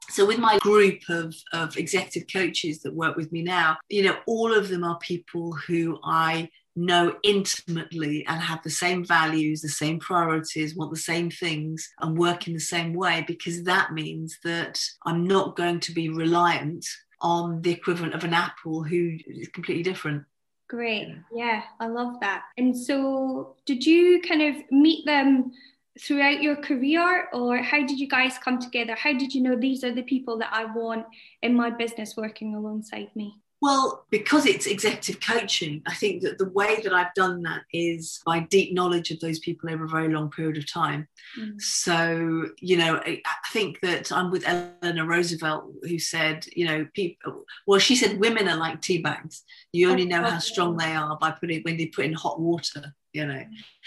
So 0.09 0.25
with 0.25 0.39
my 0.39 0.57
group 0.59 1.01
of, 1.07 1.33
of 1.53 1.77
executive 1.77 2.27
coaches 2.31 2.81
that 2.81 2.93
work 2.93 3.15
with 3.15 3.31
me 3.31 3.43
now 3.43 3.77
you 3.89 4.03
know 4.03 4.17
all 4.25 4.53
of 4.53 4.67
them 4.69 4.83
are 4.83 4.97
people 4.97 5.53
who 5.53 5.99
i 6.03 6.49
know 6.75 7.15
intimately 7.23 8.25
and 8.27 8.41
have 8.41 8.63
the 8.63 8.69
same 8.69 9.03
values, 9.03 9.61
the 9.61 9.69
same 9.69 9.99
priorities, 9.99 10.75
want 10.75 10.91
the 10.91 10.97
same 10.97 11.29
things, 11.29 11.89
and 11.99 12.17
work 12.17 12.47
in 12.47 12.53
the 12.53 12.59
same 12.59 12.93
way, 12.93 13.23
because 13.27 13.63
that 13.63 13.93
means 13.93 14.37
that 14.43 14.79
I'm 15.05 15.27
not 15.27 15.55
going 15.55 15.79
to 15.81 15.91
be 15.91 16.09
reliant 16.09 16.85
on 17.21 17.61
the 17.61 17.71
equivalent 17.71 18.13
of 18.13 18.23
an 18.23 18.33
Apple 18.33 18.83
who 18.83 19.17
is 19.27 19.47
completely 19.49 19.83
different. 19.83 20.23
Great. 20.67 21.09
Yeah, 21.33 21.63
I 21.79 21.87
love 21.87 22.19
that. 22.21 22.43
And 22.57 22.77
so, 22.77 23.55
did 23.65 23.85
you 23.85 24.21
kind 24.21 24.41
of 24.41 24.55
meet 24.71 25.05
them 25.05 25.51
throughout 25.99 26.41
your 26.41 26.55
career, 26.55 27.27
or 27.33 27.57
how 27.57 27.85
did 27.85 27.99
you 27.99 28.07
guys 28.07 28.37
come 28.37 28.59
together? 28.59 28.95
How 28.95 29.11
did 29.11 29.33
you 29.33 29.41
know 29.41 29.57
these 29.57 29.83
are 29.83 29.93
the 29.93 30.03
people 30.03 30.37
that 30.37 30.49
I 30.53 30.65
want 30.65 31.05
in 31.41 31.53
my 31.53 31.69
business 31.69 32.15
working 32.15 32.55
alongside 32.55 33.09
me? 33.15 33.40
Well, 33.61 34.05
because 34.09 34.47
it's 34.47 34.65
executive 34.65 35.21
coaching, 35.21 35.83
I 35.85 35.93
think 35.93 36.23
that 36.23 36.39
the 36.39 36.49
way 36.49 36.81
that 36.81 36.93
I've 36.93 37.13
done 37.13 37.43
that 37.43 37.61
is 37.71 38.19
by 38.25 38.39
deep 38.39 38.73
knowledge 38.73 39.11
of 39.11 39.19
those 39.19 39.37
people 39.37 39.69
over 39.69 39.85
a 39.85 39.87
very 39.87 40.11
long 40.11 40.31
period 40.31 40.57
of 40.57 40.71
time. 40.71 41.07
Mm. 41.39 41.61
So, 41.61 42.47
you 42.59 42.77
know, 42.77 42.95
I 43.05 43.21
think 43.53 43.79
that 43.81 44.11
I'm 44.11 44.31
with 44.31 44.47
Eleanor 44.47 45.05
Roosevelt, 45.05 45.65
who 45.83 45.99
said, 45.99 46.47
you 46.55 46.65
know, 46.65 46.87
people, 46.95 47.45
well, 47.67 47.79
she 47.79 47.95
said 47.95 48.19
women 48.19 48.49
are 48.49 48.57
like 48.57 48.81
tea 48.81 48.97
bags. 48.97 49.43
You 49.71 49.91
only 49.91 50.05
know 50.05 50.23
how 50.23 50.39
strong 50.39 50.75
they 50.75 50.93
are 50.93 51.15
by 51.17 51.29
putting 51.29 51.61
when 51.61 51.77
they 51.77 51.85
put 51.85 52.05
in 52.05 52.13
hot 52.13 52.39
water, 52.39 52.95
you 53.13 53.27
know. 53.27 53.45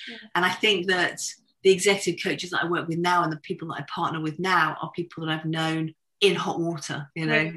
Yeah. 0.09 0.17
And 0.37 0.45
I 0.45 0.51
think 0.51 0.87
that 0.87 1.21
the 1.65 1.73
executive 1.73 2.23
coaches 2.23 2.51
that 2.51 2.63
I 2.63 2.69
work 2.69 2.87
with 2.87 2.99
now 2.99 3.25
and 3.25 3.33
the 3.33 3.39
people 3.39 3.69
that 3.69 3.81
I 3.81 3.87
partner 3.93 4.21
with 4.21 4.39
now 4.39 4.77
are 4.81 4.93
people 4.93 5.27
that 5.27 5.33
I've 5.33 5.47
known 5.47 5.95
in 6.21 6.37
hot 6.37 6.61
water, 6.61 7.11
you 7.17 7.27
know. 7.27 7.53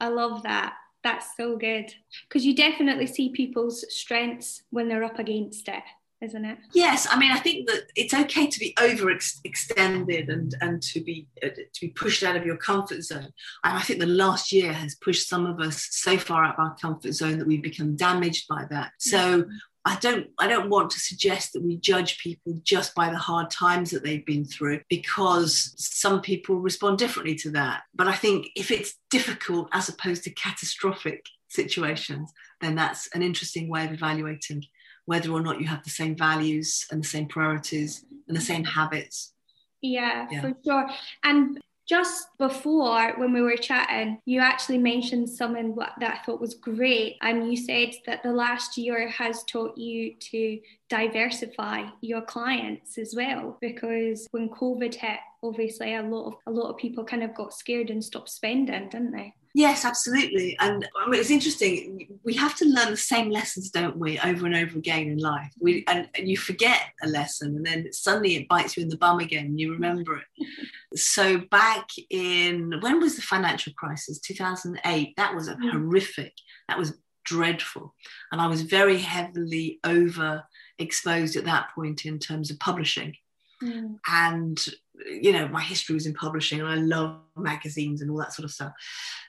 I 0.00 0.08
love 0.08 0.42
that. 0.42 0.74
That's 1.02 1.36
so 1.36 1.56
good 1.56 1.94
because 2.28 2.44
you 2.44 2.54
definitely 2.54 3.06
see 3.06 3.30
people's 3.30 3.84
strengths 3.88 4.62
when 4.70 4.88
they're 4.88 5.04
up 5.04 5.18
against 5.18 5.68
it 5.68 5.82
isn't 6.22 6.44
it? 6.44 6.58
Yes, 6.74 7.06
I 7.10 7.18
mean, 7.18 7.32
I 7.32 7.38
think 7.38 7.66
that 7.68 7.84
it's 7.96 8.12
okay 8.12 8.46
to 8.46 8.60
be 8.60 8.74
overextended 8.78 10.30
and 10.30 10.54
and 10.60 10.82
to 10.82 11.00
be 11.00 11.26
uh, 11.42 11.48
to 11.48 11.80
be 11.80 11.88
pushed 11.88 12.22
out 12.22 12.36
of 12.36 12.44
your 12.44 12.58
comfort 12.58 13.02
zone. 13.02 13.32
And 13.64 13.78
I 13.78 13.80
think 13.80 14.00
the 14.00 14.06
last 14.06 14.52
year 14.52 14.72
has 14.72 14.94
pushed 14.96 15.28
some 15.28 15.46
of 15.46 15.60
us 15.60 15.88
so 15.90 16.18
far 16.18 16.44
out 16.44 16.58
of 16.58 16.60
our 16.60 16.76
comfort 16.76 17.12
zone 17.12 17.38
that 17.38 17.46
we've 17.46 17.62
become 17.62 17.96
damaged 17.96 18.48
by 18.48 18.66
that. 18.70 18.92
So 18.98 19.46
I 19.84 19.96
don't 19.96 20.26
I 20.38 20.46
don't 20.46 20.68
want 20.68 20.90
to 20.90 21.00
suggest 21.00 21.52
that 21.52 21.62
we 21.62 21.76
judge 21.76 22.18
people 22.18 22.60
just 22.62 22.94
by 22.94 23.08
the 23.08 23.16
hard 23.16 23.50
times 23.50 23.90
that 23.90 24.04
they've 24.04 24.24
been 24.24 24.44
through 24.44 24.80
because 24.90 25.74
some 25.76 26.20
people 26.20 26.56
respond 26.56 26.98
differently 26.98 27.34
to 27.36 27.50
that. 27.52 27.82
But 27.94 28.06
I 28.06 28.14
think 28.14 28.48
if 28.54 28.70
it's 28.70 28.94
difficult 29.10 29.68
as 29.72 29.88
opposed 29.88 30.24
to 30.24 30.30
catastrophic 30.30 31.24
situations, 31.48 32.30
then 32.60 32.74
that's 32.74 33.08
an 33.14 33.22
interesting 33.22 33.68
way 33.68 33.86
of 33.86 33.92
evaluating 33.92 34.64
whether 35.06 35.30
or 35.30 35.40
not 35.40 35.60
you 35.60 35.66
have 35.66 35.82
the 35.82 35.90
same 35.90 36.14
values 36.14 36.86
and 36.90 37.02
the 37.02 37.08
same 37.08 37.26
priorities 37.26 38.04
and 38.28 38.36
the 38.36 38.40
same 38.40 38.64
habits. 38.64 39.32
Yeah, 39.80 40.26
yeah. 40.30 40.40
for 40.42 40.54
sure. 40.62 40.88
And 41.24 41.58
just 41.90 42.28
before 42.38 43.14
when 43.16 43.32
we 43.32 43.42
were 43.42 43.56
chatting, 43.56 44.20
you 44.24 44.38
actually 44.38 44.78
mentioned 44.78 45.28
something 45.28 45.74
that 45.98 46.20
I 46.20 46.24
thought 46.24 46.40
was 46.40 46.54
great. 46.54 47.16
And 47.20 47.50
you 47.50 47.56
said 47.56 47.90
that 48.06 48.22
the 48.22 48.32
last 48.32 48.78
year 48.78 49.08
has 49.08 49.42
taught 49.42 49.76
you 49.76 50.14
to 50.14 50.60
diversify 50.90 51.84
your 52.02 52.20
clients 52.20 52.98
as 52.98 53.14
well. 53.16 53.56
Because 53.60 54.26
when 54.32 54.50
COVID 54.50 54.94
hit, 54.94 55.20
obviously 55.42 55.94
a 55.94 56.02
lot 56.02 56.26
of 56.26 56.34
a 56.46 56.50
lot 56.50 56.70
of 56.70 56.76
people 56.76 57.04
kind 57.04 57.22
of 57.22 57.34
got 57.34 57.54
scared 57.54 57.90
and 57.90 58.04
stopped 58.04 58.28
spending, 58.28 58.88
didn't 58.88 59.12
they? 59.12 59.34
Yes, 59.52 59.84
absolutely. 59.84 60.56
And 60.60 60.88
I 60.96 61.08
mean, 61.08 61.20
it's 61.20 61.30
interesting. 61.30 62.06
We 62.24 62.34
have 62.34 62.54
to 62.56 62.64
learn 62.66 62.90
the 62.90 62.96
same 62.96 63.30
lessons, 63.30 63.70
don't 63.70 63.96
we, 63.96 64.18
over 64.20 64.46
and 64.46 64.54
over 64.54 64.78
again 64.78 65.08
in 65.08 65.18
life. 65.18 65.50
We 65.58 65.84
and, 65.88 66.08
and 66.14 66.28
you 66.28 66.36
forget 66.36 66.82
a 67.02 67.08
lesson, 67.08 67.56
and 67.56 67.66
then 67.66 67.92
suddenly 67.92 68.36
it 68.36 68.48
bites 68.48 68.76
you 68.76 68.84
in 68.84 68.88
the 68.88 68.96
bum 68.96 69.18
again. 69.18 69.46
And 69.46 69.60
you 69.60 69.72
remember 69.72 70.18
it. 70.18 70.46
so 70.98 71.38
back 71.50 71.88
in 72.10 72.74
when 72.80 73.00
was 73.00 73.16
the 73.16 73.22
financial 73.22 73.72
crisis? 73.72 74.20
Two 74.20 74.34
thousand 74.34 74.80
eight. 74.84 75.14
That 75.16 75.34
was 75.34 75.48
a 75.48 75.54
mm. 75.54 75.70
horrific. 75.70 76.32
That 76.68 76.78
was 76.78 76.98
dreadful, 77.24 77.94
and 78.30 78.40
I 78.40 78.46
was 78.46 78.62
very 78.62 78.98
heavily 78.98 79.80
over 79.84 80.44
exposed 80.80 81.36
at 81.36 81.44
that 81.44 81.70
point 81.74 82.06
in 82.06 82.18
terms 82.18 82.50
of 82.50 82.58
publishing. 82.58 83.16
Mm. 83.62 83.98
And 84.10 84.58
you 85.06 85.32
know, 85.32 85.48
my 85.48 85.60
history 85.60 85.94
was 85.94 86.06
in 86.06 86.14
publishing 86.14 86.60
and 86.60 86.68
I 86.68 86.74
love 86.76 87.20
magazines 87.36 88.02
and 88.02 88.10
all 88.10 88.18
that 88.18 88.32
sort 88.32 88.44
of 88.44 88.50
stuff. 88.50 88.72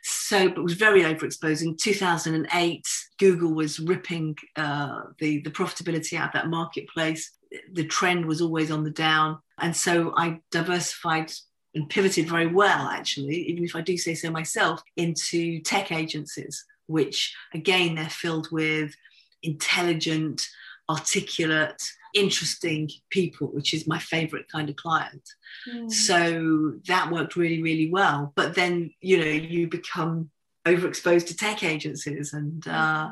So, 0.04 0.50
but 0.50 0.64
was 0.64 0.74
very 0.74 1.04
overexposed. 1.04 1.64
In 1.64 1.76
2008, 1.76 2.86
Google 3.20 3.54
was 3.54 3.80
ripping 3.80 4.36
uh, 4.56 5.02
the, 5.20 5.42
the 5.42 5.52
profitability 5.52 6.18
out 6.18 6.28
of 6.28 6.34
that 6.34 6.50
marketplace. 6.50 7.32
The 7.74 7.86
trend 7.86 8.26
was 8.26 8.42
always 8.42 8.72
on 8.72 8.84
the 8.84 8.92
down. 8.92 9.40
And 9.60 9.76
so 9.76 10.14
I 10.18 10.40
diversified 10.52 11.32
and 11.74 11.90
pivoted 11.90 12.28
very 12.28 12.48
well, 12.48 12.88
actually, 12.88 13.36
even 13.48 13.64
if 13.64 13.76
I 13.76 13.82
do 13.82 13.98
say 13.98 14.14
so 14.14 14.30
myself, 14.30 14.82
into 14.98 15.62
tech 15.62 15.92
agencies, 15.92 16.66
which 16.88 17.34
again, 17.54 17.96
they're 17.96 18.10
filled 18.10 18.52
with 18.52 18.94
intelligent, 19.44 20.48
articulate, 20.90 21.82
interesting 22.14 22.90
people, 23.10 23.48
which 23.48 23.74
is 23.74 23.88
my 23.88 24.00
favorite 24.00 24.50
kind 24.50 24.70
of 24.70 24.76
client. 24.76 25.28
Mm. 25.70 25.92
So 25.92 26.74
that 26.88 27.12
worked 27.12 27.36
really, 27.36 27.62
really 27.62 27.90
well. 27.90 28.34
But 28.36 28.56
then, 28.56 28.92
you 29.02 29.18
know, 29.18 29.26
you 29.26 29.68
become 29.68 30.30
overexposed 30.66 31.28
to 31.28 31.36
tech 31.36 31.64
agencies 31.64 32.34
and 32.34 32.68
uh, 32.68 33.12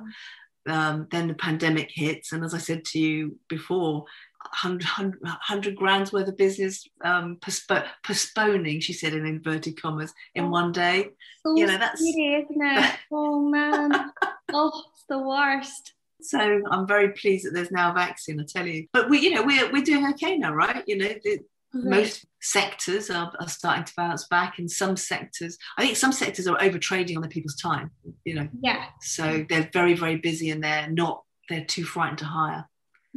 um, 0.67 1.07
then 1.11 1.27
the 1.27 1.33
pandemic 1.33 1.89
hits. 1.91 2.31
And 2.31 2.43
as 2.43 2.53
I 2.53 2.59
said 2.59 2.85
to 2.85 2.99
you 2.99 3.37
before, 3.47 4.05
100, 4.41 4.83
100, 4.83 5.21
100 5.21 5.75
grand's 5.75 6.13
worth 6.13 6.27
of 6.27 6.37
business 6.37 6.87
um, 7.03 7.37
postpo- 7.41 7.87
postponing, 8.03 8.79
she 8.79 8.93
said 8.93 9.13
in 9.13 9.25
inverted 9.25 9.81
commas, 9.81 10.13
in 10.33 10.45
oh, 10.45 10.49
one 10.49 10.71
day. 10.71 11.09
So 11.45 11.55
you 11.55 11.67
know, 11.67 11.77
that's. 11.77 12.01
Scary, 12.01 12.45
isn't 12.49 12.61
it? 12.61 12.95
oh, 13.11 13.41
man. 13.49 14.11
oh, 14.53 14.83
it's 14.93 15.03
the 15.09 15.19
worst. 15.19 15.93
So 16.21 16.61
I'm 16.69 16.87
very 16.87 17.09
pleased 17.13 17.45
that 17.45 17.53
there's 17.53 17.71
now 17.71 17.91
a 17.91 17.93
vaccine, 17.93 18.39
I 18.39 18.45
tell 18.47 18.67
you. 18.67 18.87
But 18.91 19.09
we, 19.09 19.19
you 19.19 19.31
know, 19.31 19.43
we're, 19.43 19.71
we're 19.71 19.83
doing 19.83 20.07
okay 20.13 20.37
now, 20.37 20.53
right? 20.53 20.83
You 20.85 20.97
know, 20.97 21.13
the, 21.23 21.39
most 21.73 22.25
sectors 22.41 23.09
are, 23.09 23.31
are 23.39 23.47
starting 23.47 23.83
to 23.83 23.93
bounce 23.95 24.27
back 24.27 24.57
and 24.57 24.69
some 24.69 24.97
sectors 24.97 25.57
i 25.77 25.83
think 25.83 25.95
some 25.95 26.11
sectors 26.11 26.47
are 26.47 26.59
over 26.61 26.79
trading 26.79 27.15
on 27.15 27.21
the 27.21 27.29
people's 27.29 27.55
time 27.55 27.91
you 28.25 28.33
know 28.33 28.47
yeah 28.61 28.85
so 29.01 29.45
they're 29.49 29.69
very 29.71 29.93
very 29.93 30.15
busy 30.15 30.49
and 30.49 30.63
they're 30.63 30.89
not 30.89 31.23
they're 31.47 31.65
too 31.65 31.83
frightened 31.83 32.17
to 32.17 32.25
hire 32.25 32.67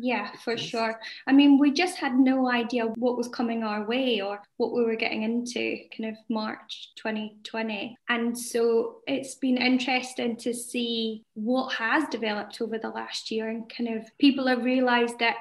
yeah, 0.02 0.32
for 0.42 0.56
sure. 0.56 0.98
I 1.28 1.32
mean, 1.32 1.60
we 1.60 1.70
just 1.70 1.96
had 1.96 2.18
no 2.18 2.50
idea 2.50 2.86
what 2.96 3.16
was 3.16 3.28
coming 3.28 3.62
our 3.62 3.86
way 3.86 4.20
or 4.20 4.40
what 4.56 4.72
we 4.72 4.82
were 4.82 4.96
getting 4.96 5.22
into 5.22 5.78
kind 5.96 6.10
of 6.10 6.16
March 6.28 6.90
2020. 6.96 7.96
And 8.08 8.36
so 8.36 8.96
it's 9.06 9.36
been 9.36 9.58
interesting 9.58 10.34
to 10.38 10.52
see 10.52 11.22
what 11.34 11.74
has 11.74 12.08
developed 12.08 12.60
over 12.60 12.78
the 12.78 12.88
last 12.88 13.30
year 13.30 13.48
and 13.48 13.72
kind 13.72 13.96
of 13.96 14.10
people 14.18 14.48
have 14.48 14.64
realized 14.64 15.20
that 15.20 15.36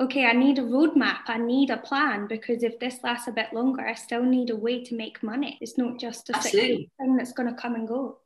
okay, 0.00 0.24
I 0.24 0.32
need 0.32 0.58
a 0.58 0.62
roadmap, 0.62 1.20
I 1.28 1.38
need 1.38 1.70
a 1.70 1.76
plan 1.76 2.26
because 2.26 2.64
if 2.64 2.80
this 2.80 2.98
lasts 3.04 3.28
a 3.28 3.30
bit 3.30 3.52
longer, 3.52 3.86
I 3.86 3.94
still 3.94 4.24
need 4.24 4.50
a 4.50 4.56
way 4.56 4.82
to 4.82 4.96
make 4.96 5.22
money. 5.22 5.58
It's 5.60 5.78
not 5.78 6.00
just 6.00 6.28
a 6.28 6.40
thing 6.40 6.88
that's 7.16 7.32
going 7.32 7.48
to 7.48 7.54
come 7.54 7.76
and 7.76 7.86
go. 7.86 8.18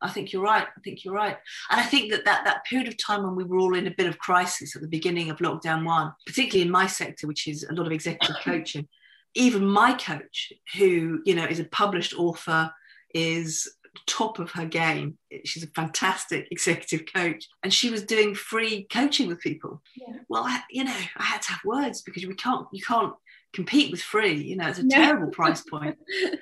I 0.00 0.10
think 0.10 0.32
you're 0.32 0.42
right. 0.42 0.66
I 0.66 0.80
think 0.82 1.04
you're 1.04 1.14
right. 1.14 1.36
And 1.70 1.80
I 1.80 1.84
think 1.84 2.10
that, 2.12 2.24
that 2.24 2.44
that 2.44 2.64
period 2.64 2.88
of 2.88 2.96
time 2.98 3.22
when 3.22 3.34
we 3.34 3.44
were 3.44 3.58
all 3.58 3.74
in 3.74 3.86
a 3.86 3.94
bit 3.96 4.06
of 4.06 4.18
crisis 4.18 4.76
at 4.76 4.82
the 4.82 4.88
beginning 4.88 5.30
of 5.30 5.38
lockdown 5.38 5.84
one, 5.84 6.12
particularly 6.26 6.62
in 6.62 6.70
my 6.70 6.86
sector, 6.86 7.26
which 7.26 7.48
is 7.48 7.64
a 7.68 7.74
lot 7.74 7.86
of 7.86 7.92
executive 7.92 8.36
coaching, 8.44 8.88
even 9.34 9.64
my 9.64 9.92
coach, 9.94 10.52
who, 10.76 11.20
you 11.24 11.34
know, 11.34 11.44
is 11.44 11.60
a 11.60 11.64
published 11.64 12.14
author, 12.18 12.70
is 13.14 13.68
top 14.06 14.38
of 14.38 14.50
her 14.52 14.66
game. 14.66 15.18
She's 15.44 15.64
a 15.64 15.68
fantastic 15.68 16.48
executive 16.50 17.06
coach, 17.12 17.48
and 17.62 17.72
she 17.72 17.90
was 17.90 18.02
doing 18.02 18.34
free 18.34 18.86
coaching 18.90 19.28
with 19.28 19.40
people. 19.40 19.82
Yeah. 19.96 20.16
Well, 20.28 20.44
I, 20.44 20.60
you 20.70 20.84
know, 20.84 20.96
I 21.16 21.22
had 21.22 21.42
to 21.42 21.52
have 21.52 21.64
words 21.64 22.02
because 22.02 22.24
we 22.26 22.34
can't, 22.34 22.66
you 22.72 22.82
can't 22.82 23.14
compete 23.52 23.90
with 23.90 24.02
free. 24.02 24.34
You 24.34 24.56
know, 24.56 24.68
it's 24.68 24.78
a 24.78 24.84
no. 24.84 24.94
terrible 24.94 25.30
price 25.30 25.62
point. 25.62 25.98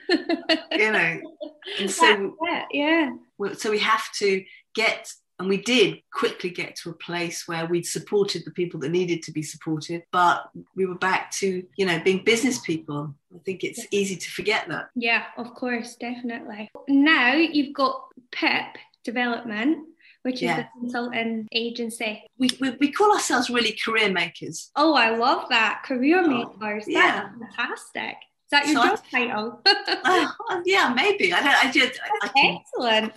you 0.09 0.92
know, 0.92 1.21
and 1.81 1.90
so 1.90 2.37
yeah, 2.73 3.11
so 3.57 3.71
we 3.71 3.79
have 3.79 4.12
to 4.14 4.44
get 4.75 5.12
and 5.38 5.49
we 5.49 5.59
did 5.59 5.99
quickly 6.12 6.51
get 6.51 6.75
to 6.77 6.90
a 6.90 6.94
place 6.94 7.47
where 7.47 7.66
we'd 7.66 7.87
supported 7.87 8.44
the 8.44 8.51
people 8.51 8.81
that 8.81 8.88
needed 8.88 9.23
to 9.23 9.33
be 9.33 9.42
supported, 9.42 10.03
but 10.11 10.51
we 10.75 10.85
were 10.85 10.97
back 10.97 11.31
to, 11.31 11.64
you 11.77 11.87
know, 11.87 12.01
being 12.01 12.25
business 12.25 12.59
people. 12.59 13.14
I 13.33 13.38
think 13.44 13.62
it's 13.62 13.87
easy 13.92 14.16
to 14.16 14.31
forget 14.31 14.68
that. 14.68 14.90
Yeah, 14.97 15.25
of 15.37 15.55
course, 15.55 15.94
definitely. 15.94 16.68
Now 16.88 17.35
you've 17.35 17.73
got 17.73 18.03
PIP 18.33 18.79
development, 19.05 19.87
which 20.29 20.37
is 20.37 20.43
yeah. 20.43 20.67
a 20.67 20.79
consulting 20.79 21.49
agency. 21.53 22.23
We, 22.37 22.51
we, 22.61 22.71
we, 22.73 22.93
call 22.93 23.14
ourselves 23.14 23.49
really 23.49 23.73
career 23.83 24.12
makers. 24.12 24.71
Oh, 24.77 24.93
I 24.95 25.17
love 25.17 25.49
that. 25.49 25.85
Career 25.87 26.23
oh, 26.23 26.29
makers. 26.61 26.85
Yeah. 26.87 27.31
That's 27.41 27.57
fantastic. 27.57 28.17
Is 28.45 28.51
that 28.51 28.67
your 28.67 28.83
so 28.83 28.88
job 28.88 29.01
I, 29.11 29.27
title? 29.27 29.62
uh, 30.05 30.61
yeah, 30.67 30.93
maybe. 30.95 31.33
I 31.33 31.41
don't 31.41 31.64
I 31.64 31.73
just 31.73 31.99
I, 32.05 32.29
I 32.35 32.59
excellent. 32.61 33.14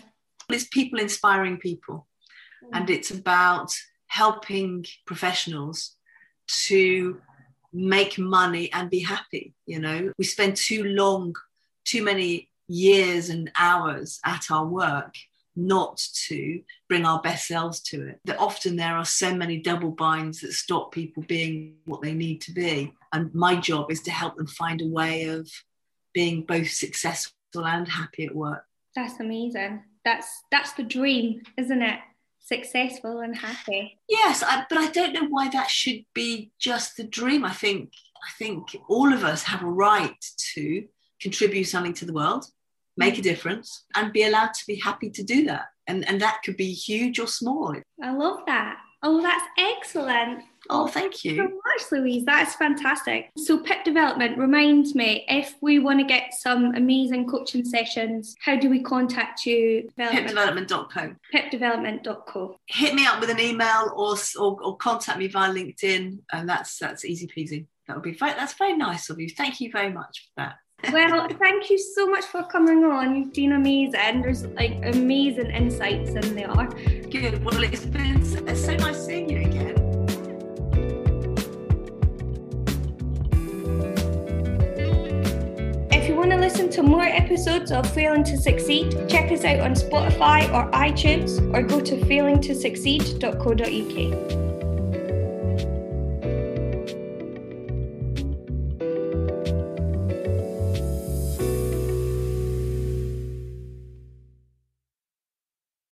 It's 0.49 0.67
people 0.71 0.99
inspiring 0.99 1.57
people 1.57 2.07
and 2.71 2.89
it's 2.89 3.11
about 3.11 3.75
helping 4.07 4.85
professionals 5.05 5.95
to 6.47 7.19
make 7.73 8.17
money 8.17 8.71
and 8.73 8.89
be 8.89 8.99
happy 8.99 9.53
you 9.65 9.79
know 9.79 10.11
we 10.17 10.25
spend 10.25 10.57
too 10.57 10.83
long 10.83 11.33
too 11.85 12.03
many 12.03 12.49
years 12.67 13.29
and 13.29 13.49
hours 13.57 14.19
at 14.25 14.51
our 14.51 14.65
work 14.65 15.15
not 15.55 16.01
to 16.27 16.61
bring 16.87 17.05
our 17.05 17.21
best 17.21 17.47
selves 17.47 17.81
to 17.81 18.07
it. 18.07 18.19
That 18.25 18.39
often 18.39 18.75
there 18.75 18.95
are 18.95 19.05
so 19.05 19.33
many 19.33 19.57
double 19.57 19.91
binds 19.91 20.41
that 20.41 20.53
stop 20.53 20.91
people 20.91 21.23
being 21.23 21.75
what 21.85 22.01
they 22.01 22.13
need 22.13 22.41
to 22.41 22.53
be. 22.53 22.93
And 23.13 23.33
my 23.33 23.55
job 23.55 23.91
is 23.91 24.01
to 24.03 24.11
help 24.11 24.37
them 24.37 24.47
find 24.47 24.81
a 24.81 24.87
way 24.87 25.25
of 25.25 25.49
being 26.13 26.43
both 26.43 26.69
successful 26.69 27.33
and 27.55 27.87
happy 27.87 28.25
at 28.25 28.35
work. 28.35 28.63
That's 28.95 29.19
amazing. 29.19 29.83
That's 30.03 30.43
that's 30.51 30.73
the 30.73 30.83
dream 30.83 31.41
isn't 31.57 31.81
it? 31.81 31.99
Successful 32.39 33.19
and 33.19 33.35
happy. 33.35 33.99
Yes, 34.09 34.43
I, 34.43 34.65
but 34.67 34.77
I 34.77 34.89
don't 34.89 35.13
know 35.13 35.27
why 35.29 35.49
that 35.49 35.69
should 35.69 36.05
be 36.13 36.51
just 36.59 36.97
the 36.97 37.03
dream. 37.03 37.45
I 37.45 37.53
think 37.53 37.91
I 38.17 38.31
think 38.37 38.75
all 38.89 39.13
of 39.13 39.23
us 39.23 39.43
have 39.43 39.63
a 39.63 39.67
right 39.67 40.25
to 40.53 40.85
contribute 41.21 41.65
something 41.65 41.93
to 41.93 42.05
the 42.05 42.13
world, 42.13 42.45
make 42.97 43.17
a 43.17 43.21
difference, 43.21 43.85
and 43.95 44.13
be 44.13 44.23
allowed 44.23 44.53
to 44.53 44.67
be 44.67 44.75
happy 44.75 45.09
to 45.11 45.23
do 45.23 45.45
that. 45.45 45.65
And 45.87 46.07
and 46.07 46.21
that 46.21 46.41
could 46.43 46.57
be 46.57 46.73
huge 46.73 47.19
or 47.19 47.27
small. 47.27 47.75
I 48.01 48.11
love 48.11 48.41
that. 48.47 48.77
Oh, 49.03 49.21
that's 49.21 49.45
excellent. 49.57 50.43
Oh, 50.69 50.85
thank 50.85 51.25
you. 51.25 51.35
so 51.35 51.43
much, 51.43 51.91
Louise. 51.91 52.23
That's 52.23 52.53
fantastic. 52.53 53.31
So, 53.35 53.57
PIP 53.57 53.83
development 53.83 54.37
reminds 54.37 54.93
me 54.93 55.25
if 55.27 55.55
we 55.59 55.79
want 55.79 55.99
to 55.99 56.05
get 56.05 56.33
some 56.33 56.75
amazing 56.75 57.27
coaching 57.27 57.65
sessions, 57.65 58.35
how 58.39 58.57
do 58.57 58.69
we 58.69 58.83
contact 58.83 59.45
you? 59.45 59.89
Pipdevelopment.co. 59.99 61.15
Pipdevelopment.co. 61.33 62.55
Hit 62.67 62.93
me 62.93 63.07
up 63.07 63.19
with 63.19 63.31
an 63.31 63.39
email 63.39 63.91
or, 63.95 64.15
or, 64.39 64.63
or 64.63 64.77
contact 64.77 65.17
me 65.17 65.27
via 65.27 65.51
LinkedIn, 65.51 66.19
and 66.31 66.47
that's 66.47 66.77
that's 66.77 67.03
easy 67.03 67.27
peasy. 67.27 67.65
That 67.87 67.95
would 67.95 68.03
be 68.03 68.13
very, 68.13 68.33
that's 68.33 68.53
very 68.53 68.77
nice 68.77 69.09
of 69.09 69.19
you. 69.19 69.29
Thank 69.29 69.61
you 69.61 69.71
very 69.71 69.91
much 69.91 70.29
for 70.35 70.43
that 70.43 70.55
well, 70.91 71.27
thank 71.39 71.69
you 71.69 71.77
so 71.77 72.07
much 72.07 72.25
for 72.25 72.43
coming 72.43 72.83
on. 72.83 73.15
You've 73.15 73.33
been 73.33 73.53
amazing. 73.53 74.21
There's 74.21 74.45
like 74.47 74.77
amazing 74.83 75.51
insights 75.51 76.11
in 76.11 76.35
there. 76.35 76.67
Good. 77.09 77.43
Well, 77.43 77.63
it's 77.63 77.85
been 77.85 78.21
it's 78.47 78.65
so 78.65 78.75
nice 78.75 79.05
seeing 79.05 79.29
you 79.29 79.41
again. 79.41 79.77
If 85.91 86.07
you 86.07 86.15
want 86.15 86.31
to 86.31 86.37
listen 86.37 86.69
to 86.71 86.83
more 86.83 87.03
episodes 87.03 87.71
of 87.71 87.87
Failing 87.93 88.23
to 88.25 88.37
Succeed, 88.37 89.07
check 89.07 89.31
us 89.31 89.43
out 89.43 89.59
on 89.59 89.73
Spotify 89.73 90.51
or 90.53 90.69
iTunes 90.71 91.39
or 91.53 91.61
go 91.61 91.79
to 91.79 91.95
failingtosucceed.co.uk. 91.95 94.50